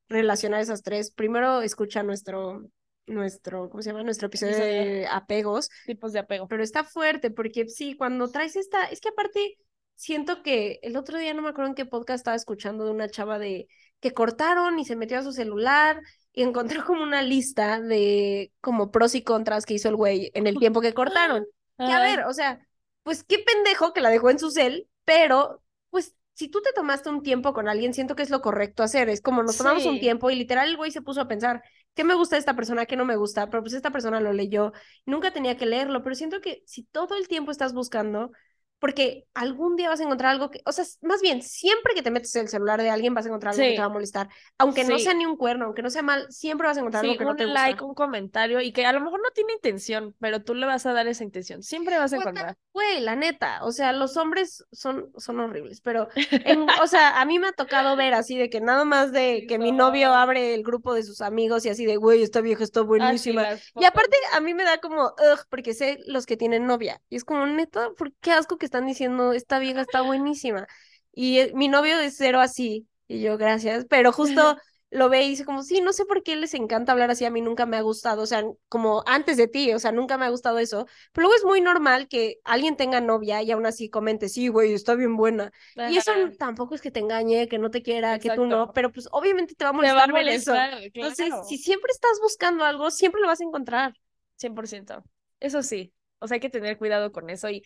[0.10, 1.12] relacionar esas tres.
[1.12, 2.68] Primero escucha nuestro,
[3.06, 4.04] nuestro, ¿cómo se llama?
[4.04, 5.70] Nuestro episodio de apegos.
[5.86, 6.48] Tipos de apego.
[6.48, 9.58] Pero está fuerte porque sí, cuando traes esta, es que aparte
[9.96, 13.10] siento que el otro día no me acuerdo en qué podcast estaba escuchando de una
[13.10, 13.68] chava de
[14.00, 18.92] que cortaron y se metió a su celular y encontró como una lista de como
[18.92, 21.46] pros y contras que hizo el güey en el tiempo que cortaron.
[21.78, 22.66] Y a ver, o sea,
[23.04, 27.10] pues qué pendejo que la dejó en su cel, pero pues si tú te tomaste
[27.10, 29.10] un tiempo con alguien, siento que es lo correcto hacer.
[29.10, 31.62] Es como nos tomamos un tiempo y literal el güey se puso a pensar,
[31.96, 32.86] ¿qué me gusta de esta persona?
[32.86, 33.50] ¿Qué no me gusta?
[33.50, 34.72] Pero pues esta persona lo leyó.
[35.06, 38.32] Nunca tenía que leerlo, pero siento que si todo el tiempo estás buscando,
[38.80, 42.12] porque algún día vas a encontrar algo que, o sea, más bien, siempre que te
[42.12, 44.84] metes el celular de alguien vas a encontrar algo que te va a molestar, aunque
[44.84, 47.24] no sea ni un cuerno, aunque no sea mal, siempre vas a encontrar algo que
[47.24, 47.62] no te gusta.
[47.62, 50.66] Un like, un comentario y que a lo mejor no tiene intención, pero tú le
[50.66, 52.58] vas a dar esa intención, siempre vas a encontrar.
[52.74, 56.10] Güey, la neta, o sea, los hombres son, son horribles, pero,
[56.84, 59.58] o sea, a mí me ha tocado ver así de que nada más de que
[59.58, 62.82] mi novio abre el grupo de sus amigos y así de, güey, esta vieja está
[62.82, 63.48] buenísima.
[63.76, 67.16] y aparte a mí me da como, ugh, porque sé los que tienen novia, y
[67.16, 70.68] es como, neta, ¿por qué asco que están diciendo, esta vieja está buenísima.
[71.14, 74.58] Y eh, mi novio de cero así, y yo, gracias, pero justo
[74.92, 77.30] lo ve y dice como, sí, no sé por qué les encanta hablar así, a
[77.30, 80.26] mí nunca me ha gustado, o sea, como antes de ti, o sea, nunca me
[80.26, 83.90] ha gustado eso, pero luego es muy normal que alguien tenga novia y aún así
[83.90, 85.52] comente, sí, güey, está bien buena.
[85.90, 88.92] Y eso tampoco es que te engañe, que no te quiera, que tú no, pero
[88.92, 90.54] pues obviamente te va a molestar, eso.
[90.94, 93.94] Entonces, si siempre estás buscando algo, siempre lo vas a encontrar.
[94.38, 95.04] 100%.
[95.40, 97.64] Eso sí, o sea, hay que tener cuidado con eso y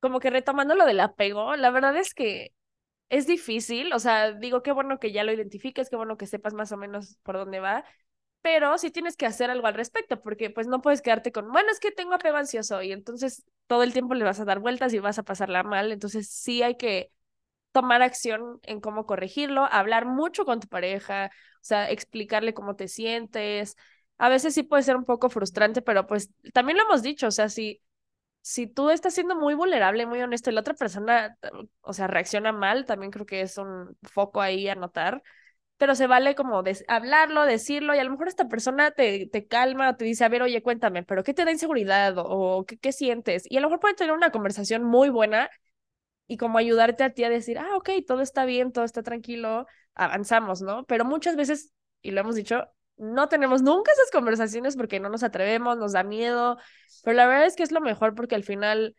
[0.00, 2.52] como que retomando lo del apego, la verdad es que
[3.10, 6.54] es difícil, o sea, digo, qué bueno que ya lo identifiques, qué bueno que sepas
[6.54, 7.84] más o menos por dónde va,
[8.42, 11.70] pero sí tienes que hacer algo al respecto, porque pues no puedes quedarte con, bueno,
[11.72, 14.92] es que tengo apego ansioso y entonces todo el tiempo le vas a dar vueltas
[14.94, 17.10] y vas a pasarla mal, entonces sí hay que
[17.72, 22.88] tomar acción en cómo corregirlo, hablar mucho con tu pareja, o sea, explicarle cómo te
[22.88, 23.76] sientes.
[24.18, 27.30] A veces sí puede ser un poco frustrante, pero pues también lo hemos dicho, o
[27.30, 27.80] sea, si
[28.42, 31.36] si tú estás siendo muy vulnerable, muy honesto y la otra persona,
[31.82, 35.22] o sea, reacciona mal, también creo que es un foco ahí a notar,
[35.78, 39.90] pero se vale como hablarlo, decirlo y a lo mejor esta persona te, te calma
[39.90, 42.92] o te dice, a ver, oye, cuéntame, pero ¿qué te da inseguridad o, ¿qué, qué
[42.92, 43.44] sientes?
[43.50, 45.50] Y a lo mejor pueden tener una conversación muy buena
[46.26, 49.66] y como ayudarte a ti a decir, ah, ok, todo está bien, todo está tranquilo,
[49.94, 50.84] avanzamos, ¿no?
[50.86, 51.72] Pero muchas veces,
[52.02, 56.02] y lo hemos dicho, no tenemos nunca esas conversaciones porque no nos atrevemos, nos da
[56.02, 56.58] miedo,
[57.02, 58.94] pero la verdad es que es lo mejor porque al final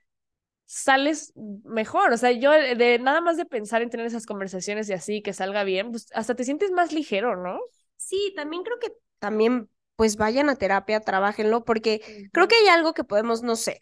[0.65, 1.33] sales
[1.63, 5.21] mejor, o sea, yo de nada más de pensar en tener esas conversaciones y así,
[5.21, 7.59] que salga bien, pues hasta te sientes más ligero, ¿no?
[7.97, 12.93] Sí, también creo que también pues vayan a terapia, trabajenlo, porque creo que hay algo
[12.93, 13.81] que podemos, no sé,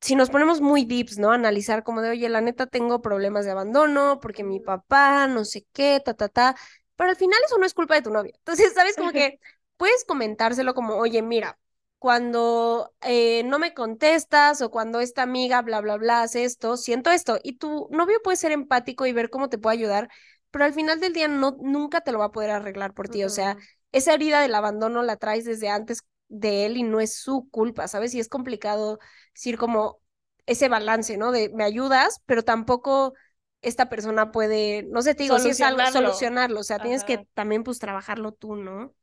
[0.00, 1.30] si nos ponemos muy deeps, ¿no?
[1.30, 5.66] Analizar como de, oye, la neta tengo problemas de abandono porque mi papá, no sé
[5.72, 6.56] qué, ta, ta, ta,
[7.00, 8.34] pero al final eso no es culpa de tu novio.
[8.36, 8.94] Entonces, ¿sabes?
[8.94, 9.40] Como que
[9.78, 11.58] puedes comentárselo como, oye, mira,
[11.98, 17.10] cuando eh, no me contestas o cuando esta amiga, bla, bla, bla, hace esto, siento
[17.10, 17.38] esto.
[17.42, 20.10] Y tu novio puede ser empático y ver cómo te puede ayudar,
[20.50, 23.24] pero al final del día no, nunca te lo va a poder arreglar por ti.
[23.24, 23.56] O sea,
[23.92, 27.88] esa herida del abandono la traes desde antes de él y no es su culpa,
[27.88, 28.12] ¿sabes?
[28.12, 28.98] Y es complicado
[29.34, 30.02] decir como
[30.44, 31.32] ese balance, ¿no?
[31.32, 33.14] De me ayudas, pero tampoco
[33.62, 37.26] esta persona puede, no sé, te digo, si es algo, solucionarlo, o sea, tienes que
[37.34, 38.94] también pues trabajarlo tú, ¿no?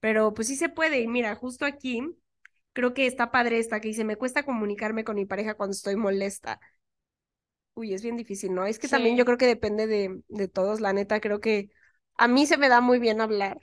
[0.00, 2.02] Pero pues sí se puede, y mira, justo aquí
[2.72, 5.96] creo que está padre esta que dice, me cuesta comunicarme con mi pareja cuando estoy
[5.96, 6.60] molesta.
[7.74, 8.66] Uy, es bien difícil, ¿no?
[8.66, 11.70] Es que también yo creo que depende de, de todos, la neta, creo que
[12.16, 13.58] a mí se me da muy bien hablar,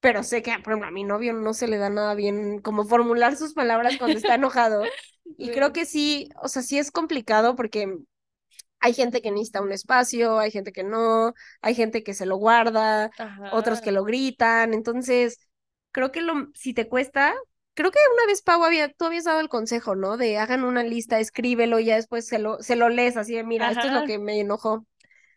[0.00, 2.84] pero sé que, por ejemplo, a mi novio no se le da nada bien como
[2.84, 4.82] formular sus palabras cuando está enojado.
[5.38, 7.98] Y creo que sí, o sea, sí es complicado porque
[8.82, 12.36] hay gente que necesita un espacio, hay gente que no, hay gente que se lo
[12.36, 13.10] guarda,
[13.52, 14.74] otros que lo gritan.
[14.74, 15.38] Entonces,
[15.92, 17.32] creo que lo, si te cuesta,
[17.74, 20.16] creo que una vez, Pau, había, tú habías dado el consejo, ¿no?
[20.16, 23.44] De hagan una lista, escríbelo y ya después se lo, se lo lees así de,
[23.44, 24.84] mira, esto es lo que me enojó.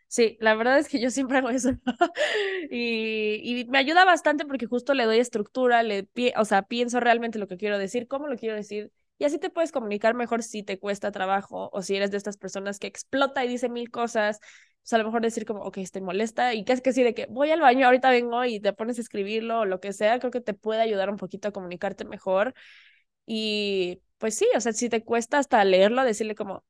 [0.08, 1.70] Sí, la verdad es que yo siempre hago eso.
[2.72, 7.38] y, y, me ayuda bastante porque justo le doy estructura, le, o sea, pienso realmente
[7.38, 8.92] lo que quiero decir, cómo lo quiero decir.
[9.18, 12.38] Y así te puedes comunicar mejor si te cuesta trabajo o si eres de estas
[12.38, 14.40] personas que explota y dice mil cosas.
[14.82, 17.14] Pues a lo mejor decir como, ok, estoy molesta y que es que sí, de
[17.16, 20.20] que voy al baño, ahorita vengo y te pones a escribirlo o lo que sea,
[20.20, 22.54] creo que te puede ayudar un poquito a comunicarte mejor.
[23.26, 26.64] Y pues sí, o sea, si te cuesta hasta leerlo, decirle como,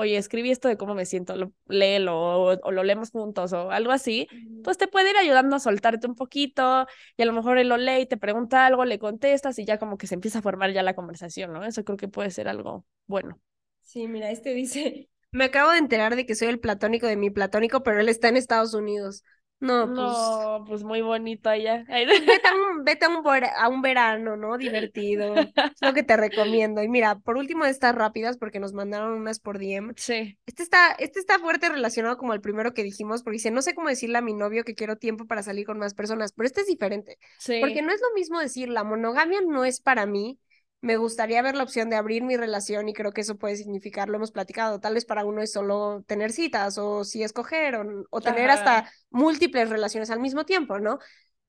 [0.00, 3.92] oye, escribí esto de cómo me siento, lo, léelo o, lo leemos juntos o algo
[3.92, 4.28] así,
[4.64, 6.86] pues te puede ir ayudando a soltarte un poquito
[7.16, 9.78] y a lo mejor él lo lee y te pregunta algo, le contestas y ya
[9.78, 11.64] como que se empieza a formar ya la conversación, ¿no?
[11.64, 13.40] Eso creo que puede ser algo bueno.
[13.82, 17.30] Sí, mira, este dice, me acabo de enterar de que soy el platónico de mi
[17.30, 19.24] platónico, pero él está en Estados Unidos.
[19.60, 19.96] No, pues.
[19.96, 21.84] No, pues muy bonito allá.
[21.86, 24.56] Vete, a un, vete a, un, a un verano, ¿no?
[24.56, 25.34] Divertido.
[25.36, 26.82] Es lo que te recomiendo.
[26.82, 29.92] Y mira, por último estas rápidas, porque nos mandaron unas por DM.
[29.96, 30.38] Sí.
[30.46, 33.74] Este está, este está fuerte relacionado como el primero que dijimos, porque dice, no sé
[33.74, 36.62] cómo decirle a mi novio que quiero tiempo para salir con más personas, pero este
[36.62, 37.18] es diferente.
[37.38, 37.58] Sí.
[37.60, 40.38] Porque no es lo mismo decir, la monogamia no es para mí,
[40.80, 44.08] me gustaría ver la opción de abrir mi relación y creo que eso puede significar,
[44.08, 48.04] lo hemos platicado, tal vez para uno es solo tener citas o si escoger o,
[48.10, 50.98] o tener hasta múltiples relaciones al mismo tiempo, ¿no?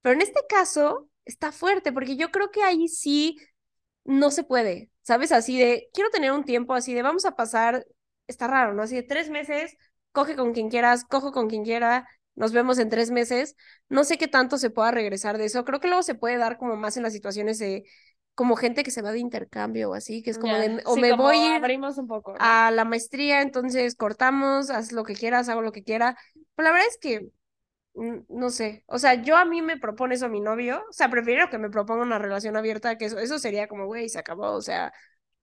[0.02, 3.38] Pero en este caso está fuerte porque yo creo que ahí sí
[4.04, 5.32] no se puede, ¿sabes?
[5.32, 7.86] Así de, quiero tener un tiempo así de, vamos a pasar,
[8.28, 8.84] está raro, ¿no?
[8.84, 9.78] Así de tres meses,
[10.12, 13.56] coge con quien quieras, cojo con quien quiera, nos vemos en tres meses,
[13.90, 16.58] no sé qué tanto se pueda regresar de eso, creo que luego se puede dar
[16.58, 17.84] como más en las situaciones de
[18.36, 21.14] como gente que se va de intercambio o así, que es como de, o me
[21.14, 25.72] voy abrimos un poco, a la maestría, entonces cortamos, haz lo que quieras, hago lo
[25.72, 26.18] que quiera.
[26.56, 27.28] Pero la verdad es que,
[28.30, 31.10] no sé, o sea, yo a mí me propone eso a mi novio, o sea,
[31.10, 34.52] prefiero que me proponga una relación abierta, que eso, eso sería como, güey, se acabó,
[34.54, 34.94] o sea,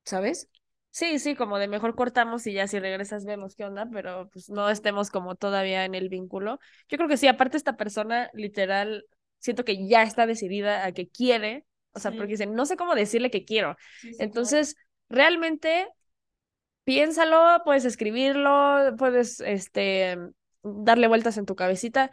[0.05, 0.49] ¿sabes?
[0.91, 4.49] Sí, sí, como de mejor cortamos y ya si regresas vemos qué onda, pero pues
[4.49, 6.59] no estemos como todavía en el vínculo.
[6.89, 9.05] Yo creo que sí, aparte esta persona literal,
[9.39, 11.67] siento que ya está decidida a que quiere
[11.99, 13.77] o sea, porque dicen, no sé cómo decirle que quiero.
[14.19, 14.77] Entonces,
[15.09, 15.89] realmente,
[16.85, 20.17] piénsalo, puedes escribirlo, puedes, este,
[20.63, 22.11] darle vueltas en tu cabecita,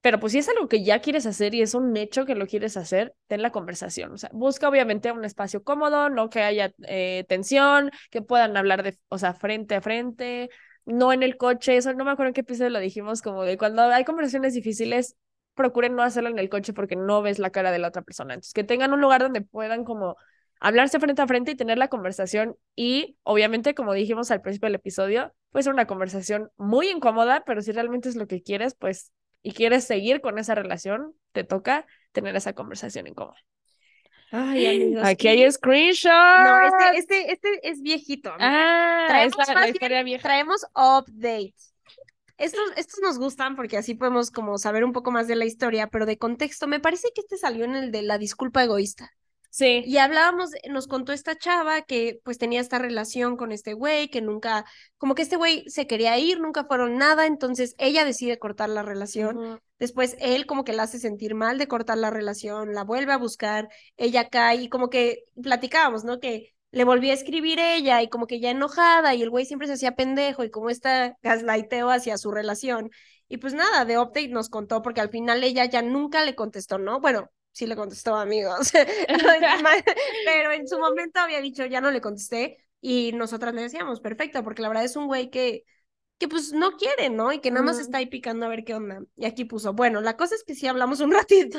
[0.00, 2.46] pero pues si es algo que ya quieres hacer y es un hecho que lo
[2.46, 4.12] quieres hacer, ten la conversación.
[4.12, 8.82] O sea, busca obviamente un espacio cómodo, no que haya eh, tensión, que puedan hablar
[8.82, 10.50] de, o sea, frente a frente,
[10.84, 13.58] no en el coche, eso no me acuerdo en qué episodio lo dijimos, como de
[13.58, 15.16] cuando hay conversaciones difíciles,
[15.58, 18.32] procuren no hacerlo en el coche porque no ves la cara de la otra persona.
[18.32, 20.16] Entonces, que tengan un lugar donde puedan como
[20.60, 24.76] hablarse frente a frente y tener la conversación y obviamente, como dijimos al principio del
[24.76, 29.12] episodio, puede ser una conversación muy incómoda, pero si realmente es lo que quieres, pues,
[29.42, 33.38] y quieres seguir con esa relación, te toca tener esa conversación incómoda.
[34.30, 35.06] Ay, amigos.
[35.06, 36.10] Aquí hay screenshot.
[36.10, 38.30] No, este, este, este es viejito.
[38.38, 40.22] Ah, traemos, es la, historia vieja.
[40.22, 41.74] traemos updates.
[42.38, 45.88] Estos, estos nos gustan porque así podemos como saber un poco más de la historia,
[45.88, 49.10] pero de contexto, me parece que este salió en el de la disculpa egoísta.
[49.50, 49.82] Sí.
[49.86, 54.20] Y hablábamos, nos contó esta chava que pues tenía esta relación con este güey, que
[54.20, 54.64] nunca,
[54.98, 58.82] como que este güey se quería ir, nunca fueron nada, entonces ella decide cortar la
[58.82, 59.60] relación.
[59.78, 63.18] Después él como que la hace sentir mal de cortar la relación, la vuelve a
[63.18, 66.20] buscar, ella cae y como que platicábamos, ¿no?
[66.20, 69.66] Que le volví a escribir ella y como que ya enojada y el güey siempre
[69.66, 72.90] se hacía pendejo y como está gaslighteo hacia su relación.
[73.28, 76.78] Y pues nada, de Update nos contó porque al final ella ya nunca le contestó,
[76.78, 77.00] ¿no?
[77.00, 78.72] Bueno, sí le contestó, amigos,
[80.24, 84.42] pero en su momento había dicho, ya no le contesté, Y nosotras le decíamos, perfecto,
[84.44, 85.64] porque la verdad es un güey que,
[86.18, 87.32] que pues no quiere, ¿no?
[87.32, 89.00] Y que nada más está ahí picando a ver qué onda.
[89.16, 91.58] Y aquí puso, bueno, la cosa es que sí hablamos un ratito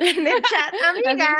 [0.00, 1.36] en el chat, amiga.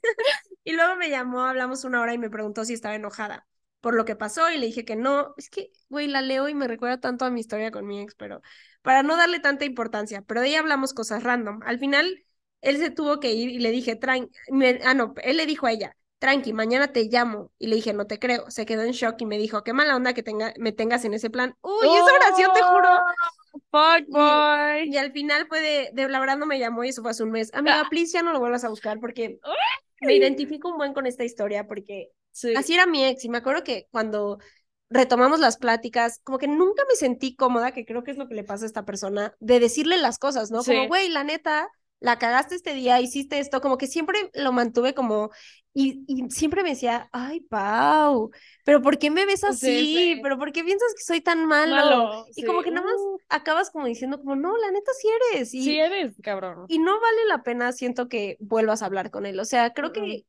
[0.64, 3.46] y luego me llamó, hablamos una hora y me preguntó si estaba enojada
[3.80, 5.34] por lo que pasó y le dije que no.
[5.36, 8.14] Es que, güey, la leo y me recuerda tanto a mi historia con mi ex,
[8.14, 8.42] pero
[8.82, 10.22] para no darle tanta importancia.
[10.22, 11.60] Pero de ahí hablamos cosas random.
[11.64, 12.24] Al final,
[12.62, 14.30] él se tuvo que ir y le dije, tranqui,
[14.84, 17.52] ah, no, él le dijo a ella, tranqui, mañana te llamo.
[17.58, 18.50] Y le dije, no te creo.
[18.50, 21.14] Se quedó en shock y me dijo, qué mala onda que tenga, me tengas en
[21.14, 21.56] ese plan.
[21.62, 22.88] Uy, esa oración te juro.
[23.52, 24.88] Oh, fuck boy.
[24.88, 27.52] Y, al final fue de, de no me llamó y eso fue hace un mes.
[27.54, 27.88] Amiga, ah.
[27.88, 29.38] please ya no lo vuelvas a buscar porque
[30.00, 32.10] me identifico un buen con esta historia porque
[32.56, 33.24] así era mi ex.
[33.24, 34.38] Y me acuerdo que cuando
[34.88, 38.34] retomamos las pláticas, como que nunca me sentí cómoda, que creo que es lo que
[38.34, 40.62] le pasa a esta persona, de decirle las cosas, ¿no?
[40.62, 41.68] Como, güey, la neta,
[42.00, 45.30] la cagaste este día, hiciste esto, como que siempre lo mantuve como,
[45.78, 48.30] y, y siempre me decía, ay, Pau,
[48.64, 50.18] pero ¿por qué me ves así?
[50.22, 52.24] ¿Pero por qué piensas que soy tan malo?
[52.34, 53.18] y como que nada más uh.
[53.28, 55.52] acabas como diciendo como, no, la neta sí eres.
[55.52, 56.64] Y, sí eres, cabrón.
[56.68, 59.92] Y no vale la pena, siento que vuelvas a hablar con él, o sea, creo
[59.92, 60.24] que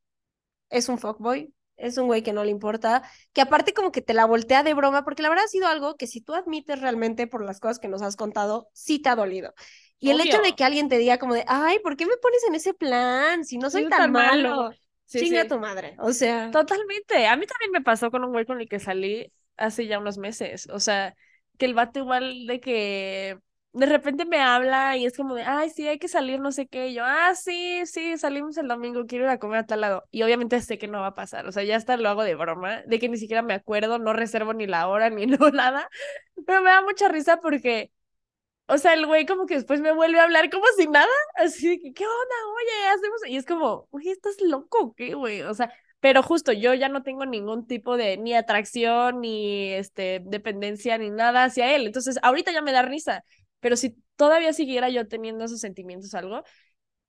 [0.70, 4.14] es un fuckboy, es un güey que no le importa, que aparte como que te
[4.14, 7.26] la voltea de broma, porque la verdad ha sido algo que si tú admites realmente
[7.26, 9.54] por las cosas que nos has contado, sí te ha dolido.
[9.98, 12.44] Y el hecho de que alguien te diga como de, ay, ¿por qué me pones
[12.48, 13.46] en ese plan?
[13.46, 14.72] Si no soy tan, malo.
[15.08, 15.96] Chinga tu madre.
[16.00, 16.52] O sea.
[16.52, 17.28] Totalmente.
[17.28, 20.18] A mí también me pasó con un güey con el que salí hace ya unos
[20.18, 20.68] meses.
[20.72, 21.16] O sea,
[21.58, 23.38] que el vato igual de que
[23.74, 26.68] de repente me habla y es como de, ay, sí, hay que salir, no sé
[26.68, 26.88] qué.
[26.90, 30.04] Y yo, ah, sí, sí, salimos el domingo, quiero ir a comer a tal lado.
[30.10, 31.46] Y obviamente sé que no va a pasar.
[31.48, 34.14] O sea, ya hasta lo hago de broma, de que ni siquiera me acuerdo, no
[34.14, 35.90] reservo ni la hora ni no nada.
[36.46, 37.92] Pero me da mucha risa porque
[38.68, 41.80] o sea, el güey como que después me vuelve a hablar como si nada, así
[41.80, 42.36] que, ¿qué onda?
[42.56, 45.42] Oye, hacemos, y es como, oye, estás loco, ¿qué, güey?
[45.44, 50.22] O sea, pero justo yo ya no tengo ningún tipo de ni atracción, ni este,
[50.26, 51.88] dependencia, ni nada hacia él.
[51.88, 53.24] Entonces, ahorita ya me da risa,
[53.60, 56.44] pero si todavía siguiera yo teniendo esos sentimientos algo,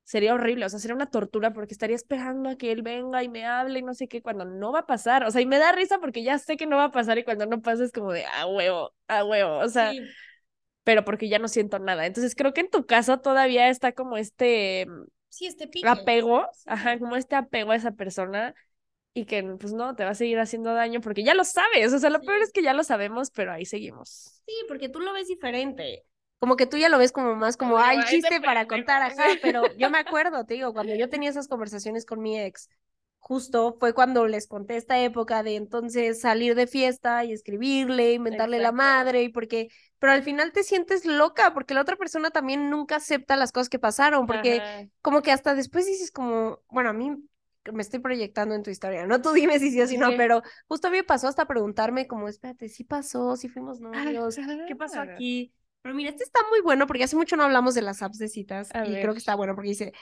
[0.04, 3.28] sería horrible, o sea, sería una tortura porque estaría esperando a que él venga y
[3.28, 5.58] me hable y no sé qué, cuando no va a pasar, o sea, y me
[5.58, 7.92] da risa porque ya sé que no va a pasar y cuando no pasa es
[7.92, 9.92] como de, a huevo, a huevo, o sea,
[10.88, 12.06] pero porque ya no siento nada.
[12.06, 16.98] Entonces creo que en tu caso todavía está como este, mm, sí, este apego, ajá,
[16.98, 18.54] como este apego a esa persona
[19.12, 21.98] y que pues no, te va a seguir haciendo daño porque ya lo sabes, o
[21.98, 24.40] sea, lo peor es que ya lo sabemos, pero ahí seguimos.
[24.46, 26.06] Sí, porque tú lo ves diferente.
[26.38, 29.64] Como que tú ya lo ves como más como, ay, chiste para contar, ajá, pero
[29.76, 32.70] yo me acuerdo, te digo, cuando yo tenía esas conversaciones con mi ex,
[33.18, 38.58] justo fue cuando les conté esta época de entonces salir de fiesta y escribirle, inventarle
[38.58, 42.70] la madre, y porque, pero al final te sientes loca porque la otra persona también
[42.70, 46.92] nunca acepta las cosas que pasaron, porque como que hasta después dices como, bueno, a
[46.92, 47.14] mí
[47.70, 50.42] me estoy proyectando en tu historia, no tú dime si sí o si no, pero
[50.66, 53.36] justo a mí me pasó hasta preguntarme como, espérate, ¿sí pasó?
[53.36, 54.36] ¿Sí fuimos novios?
[54.66, 55.52] ¿Qué pasó aquí?
[55.82, 58.28] Pero mira, este está muy bueno porque hace mucho no hablamos de las apps de
[58.28, 59.92] citas y creo que está bueno porque dice,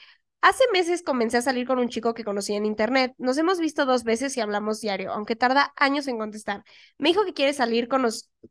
[0.42, 3.14] Hace meses comencé a salir con un chico que conocí en internet.
[3.18, 6.62] Nos hemos visto dos veces y hablamos diario, aunque tarda años en contestar.
[6.98, 8.06] Me dijo que quiere salir con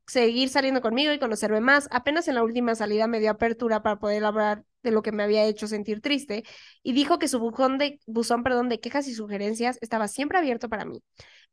[0.05, 1.87] seguir saliendo conmigo y conocerme más.
[1.91, 5.23] Apenas en la última salida me dio apertura para poder hablar de lo que me
[5.23, 6.43] había hecho sentir triste
[6.83, 10.67] y dijo que su buzón de, buzón, perdón, de quejas y sugerencias estaba siempre abierto
[10.67, 11.01] para mí.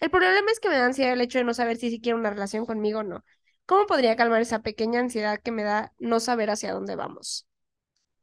[0.00, 2.18] El problema es que me da ansiedad el hecho de no saber si, si quiere
[2.18, 3.24] una relación conmigo o no.
[3.64, 7.46] ¿Cómo podría calmar esa pequeña ansiedad que me da no saber hacia dónde vamos?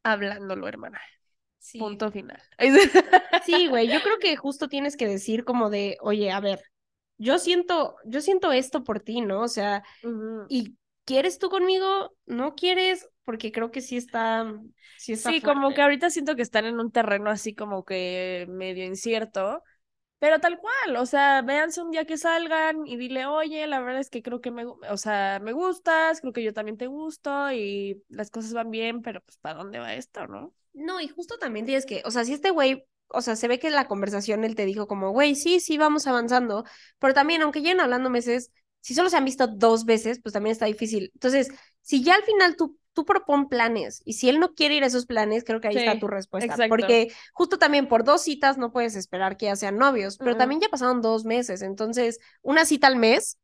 [0.03, 0.99] Hablándolo, hermana.
[1.77, 2.41] Punto final.
[3.39, 6.61] Sí, güey, yo creo que justo tienes que decir como de, oye, a ver,
[7.17, 9.41] yo siento, yo siento esto por ti, ¿no?
[9.41, 9.83] O sea,
[10.47, 12.13] y ¿quieres tú conmigo?
[12.25, 13.07] ¿No quieres?
[13.23, 14.45] Porque creo que sí está,
[14.95, 18.45] sí está Sí, como que ahorita siento que están en un terreno así como que
[18.49, 19.63] medio incierto,
[20.19, 24.01] pero tal cual, o sea, véanse un día que salgan y dile, oye, la verdad
[24.01, 27.51] es que creo que me, o sea, me gustas, creo que yo también te gusto
[27.51, 30.53] y las cosas van bien, pero pues, ¿para dónde va esto, no?
[30.73, 33.59] No, y justo también tienes que, o sea, si este güey, o sea, se ve
[33.59, 36.63] que en la conversación él te dijo como, güey, sí, sí, vamos avanzando,
[36.99, 38.51] pero también, aunque lleguen hablando meses,
[38.81, 41.11] si solo se han visto dos veces, pues también está difícil.
[41.13, 41.49] Entonces,
[41.81, 44.87] si ya al final tú, tú propon planes y si él no quiere ir a
[44.87, 46.55] esos planes, creo que ahí está tu respuesta.
[46.67, 50.61] Porque justo también por dos citas no puedes esperar que ya sean novios, pero también
[50.61, 53.37] ya pasaron dos meses, entonces una cita al mes.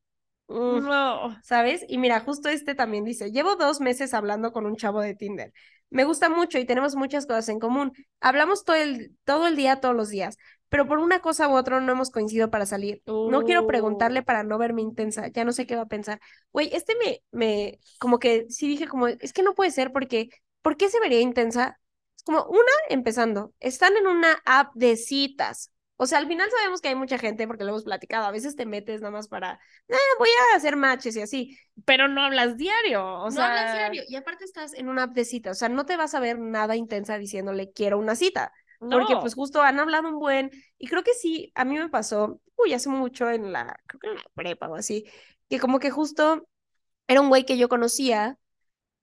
[0.48, 1.38] no.
[1.44, 1.86] ¿Sabes?
[1.88, 5.54] Y mira, justo este también dice, llevo dos meses hablando con un chavo de Tinder.
[5.90, 7.94] Me gusta mucho y tenemos muchas cosas en común.
[8.20, 10.38] Hablamos todo el, todo el día, todos los días,
[10.70, 13.02] pero por una cosa u otra no hemos coincidido para salir.
[13.06, 14.26] No quiero preguntarle oh.
[14.26, 16.20] para no verme intensa, ya no sé qué va a pensar.
[16.52, 20.30] Güey, este me, me, como que sí dije como, es que no puede ser porque,
[20.62, 21.80] ¿por qué se vería intensa?
[22.18, 25.72] Es como, una, empezando, están en una app de citas.
[25.98, 28.56] O sea, al final sabemos que hay mucha gente, porque lo hemos platicado, a veces
[28.56, 29.60] te metes nada más para,
[29.92, 31.58] ah, voy a hacer matches y así.
[31.86, 33.46] Pero no hablas diario, o no sea.
[33.48, 34.04] hablas diario.
[34.08, 36.38] Y aparte estás en una app de cita, o sea, no te vas a ver
[36.40, 38.52] nada intensa diciéndole quiero una cita.
[38.80, 42.42] Porque pues justo han hablado un buen, y creo que sí, a mí me pasó,
[42.58, 45.06] uy, hace mucho en la, creo que en la prepa o así,
[45.50, 46.48] que como que justo
[47.08, 48.38] era un güey que yo conocía,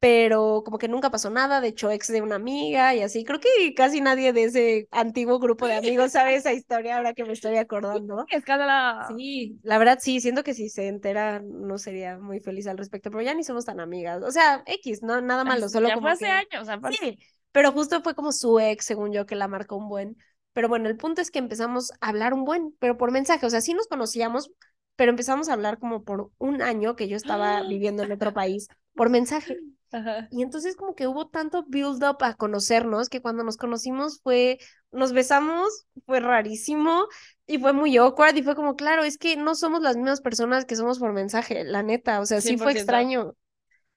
[0.02, 3.38] pero como que nunca pasó nada, de hecho ex de una amiga y así, creo
[3.38, 7.32] que casi nadie de ese antiguo grupo de amigos sabe esa historia ahora que me
[7.32, 8.26] estoy acordando.
[8.28, 9.06] Escándalo.
[9.16, 13.12] Sí, la verdad sí, siento que si se entera no sería muy feliz al respecto,
[13.12, 16.06] pero ya ni somos tan amigas, o sea, X, no, nada malo, solo ya como
[16.06, 16.30] fue hace que...
[16.32, 16.98] años, aparte.
[17.00, 17.18] Sí,
[17.52, 20.16] pero justo fue como su ex, según yo, que la marcó un buen.
[20.52, 23.46] Pero bueno, el punto es que empezamos a hablar un buen, pero por mensaje.
[23.46, 24.50] O sea, sí nos conocíamos,
[24.96, 28.66] pero empezamos a hablar como por un año que yo estaba viviendo en otro país,
[28.94, 29.58] por mensaje.
[29.92, 30.28] Ajá.
[30.30, 34.58] Y entonces como que hubo tanto build up a conocernos que cuando nos conocimos fue,
[34.90, 37.06] nos besamos, fue rarísimo
[37.46, 40.64] y fue muy awkward y fue como, claro, es que no somos las mismas personas
[40.64, 42.20] que somos por mensaje, la neta.
[42.20, 42.78] O sea, sí fue 100%.
[42.78, 43.36] extraño.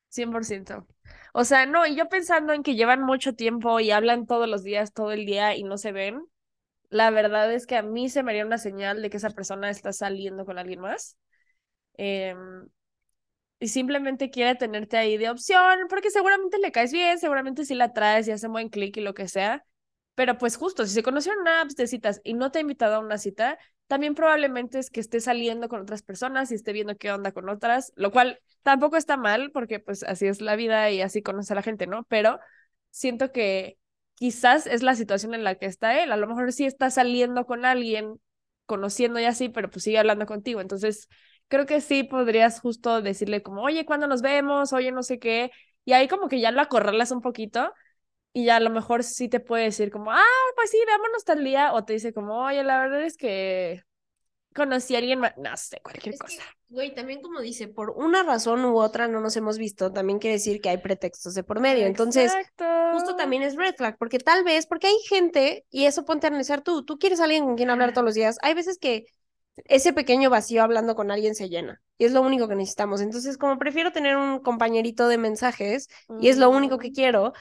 [0.09, 0.87] 100%.
[1.33, 4.63] O sea, no, y yo pensando en que llevan mucho tiempo y hablan todos los
[4.63, 6.21] días, todo el día y no se ven,
[6.89, 9.69] la verdad es que a mí se me haría una señal de que esa persona
[9.69, 11.17] está saliendo con alguien más.
[11.97, 12.67] Em,
[13.65, 17.93] y simplemente quiere tenerte ahí de opción, porque seguramente le caes bien, seguramente sí la
[17.93, 19.65] traes y hacen buen clic y lo que sea.
[20.13, 22.93] Pero pues justo, si se conocieron en apps de citas y no te ha invitado
[22.93, 23.57] a una cita,
[23.87, 27.49] también probablemente es que esté saliendo con otras personas y esté viendo qué onda con
[27.49, 31.53] otras, lo cual tampoco está mal, porque pues así es la vida y así conoce
[31.53, 32.03] a la gente, ¿no?
[32.03, 32.39] Pero
[32.91, 33.79] siento que
[34.13, 36.11] quizás es la situación en la que está él.
[36.11, 38.21] A lo mejor sí está saliendo con alguien,
[38.67, 40.61] conociendo y así, pero pues sigue hablando contigo.
[40.61, 41.07] Entonces,
[41.47, 44.73] creo que sí podrías justo decirle como, oye, ¿cuándo nos vemos?
[44.73, 45.51] Oye, no sé qué.
[45.85, 47.73] Y ahí como que ya lo acorralas un poquito
[48.33, 50.21] y ya a lo mejor sí te puede decir como, ah,
[50.55, 51.73] pues sí, veámonos tal día.
[51.73, 53.83] O te dice como, oye, la verdad es que
[54.53, 56.43] conocí a alguien más, no sé, cualquier Es que, cosa.
[56.69, 60.35] güey, también como dice, por una razón u otra no nos hemos visto, también quiere
[60.35, 61.85] decir que hay pretextos de por medio.
[61.85, 62.65] Entonces, Exacto.
[62.93, 66.29] justo también es red flag, porque tal vez, porque hay gente, y eso ponte a
[66.29, 69.05] analizar tú, tú quieres a alguien con quien hablar todos los días, hay veces que
[69.65, 73.01] ese pequeño vacío hablando con alguien se llena, y es lo único que necesitamos.
[73.01, 75.87] Entonces, como prefiero tener un compañerito de mensajes,
[76.19, 77.33] y es lo único que quiero,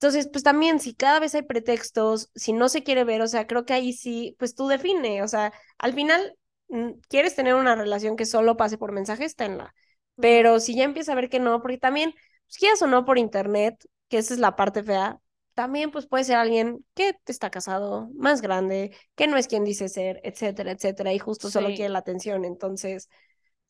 [0.00, 3.46] entonces, pues también, si cada vez hay pretextos, si no se quiere ver, o sea,
[3.46, 6.36] creo que ahí sí, pues tú define, o sea, al final,
[6.68, 9.74] mm, quieres tener una relación que solo pase por mensajes, tenla.
[10.16, 12.12] Pero si ya empieza a ver que no, porque también,
[12.46, 13.76] pues quieras o no por internet,
[14.08, 15.20] que esa es la parte fea,
[15.54, 19.88] también pues puede ser alguien que está casado, más grande, que no es quien dice
[19.88, 22.44] ser, etcétera, etcétera, y justo solo quiere la atención.
[22.44, 23.08] Entonces,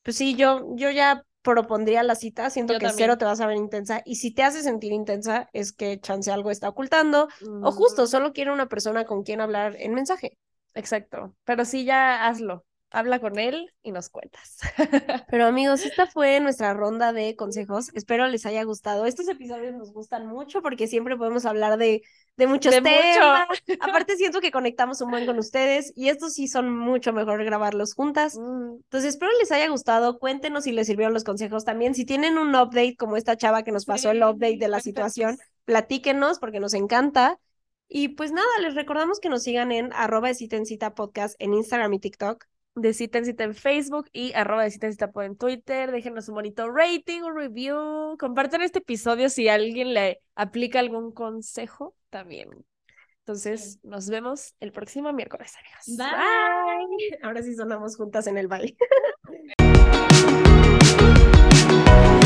[0.03, 3.09] pues sí, yo, yo ya propondría la cita, siento Yo que también.
[3.09, 6.31] cero te vas a ver intensa, y si te hace sentir intensa, es que chance
[6.31, 7.29] algo está ocultando,
[7.61, 10.39] o justo Mm, solo quiere una persona con quien hablar en mensaje.
[10.75, 11.35] Exacto.
[11.45, 12.65] Pero sí, ya hazlo.
[12.93, 14.59] Habla con él y nos cuentas.
[15.31, 17.91] Pero amigos, esta fue nuestra ronda de consejos.
[17.95, 19.07] Espero les haya gustado.
[19.07, 22.03] Estos episodios nos gustan mucho porque siempre podemos hablar de,
[22.37, 22.93] de muchos De mucho.
[22.93, 23.49] temas.
[23.81, 27.95] Aparte siento que conectamos un buen con ustedes y estos sí son mucho mejor grabarlos
[27.95, 28.37] juntas.
[28.37, 30.19] Mm, Entonces espero les haya gustado.
[30.19, 31.95] Cuéntenos si les sirvieron los consejos también.
[31.95, 35.39] Si tienen un update como esta chava que nos pasó el update de la situación,
[35.65, 37.39] platíquenos porque nos encanta.
[37.89, 41.37] Y pues nada, les recordamos que nos sigan en arroba de cita en cita podcast
[41.39, 42.47] en Instagram y TikTok.
[42.75, 45.93] De cita en cita en Facebook y arroba de cita en cita en Twitter.
[45.93, 48.17] Déjenos un bonito rating, un review.
[48.19, 52.49] Compartan este episodio si alguien le aplica algún consejo también.
[53.21, 55.85] Entonces, nos vemos el próximo miércoles, amigos.
[55.99, 57.19] Bye.
[57.23, 58.75] Ahora sí sonamos juntas en el baile.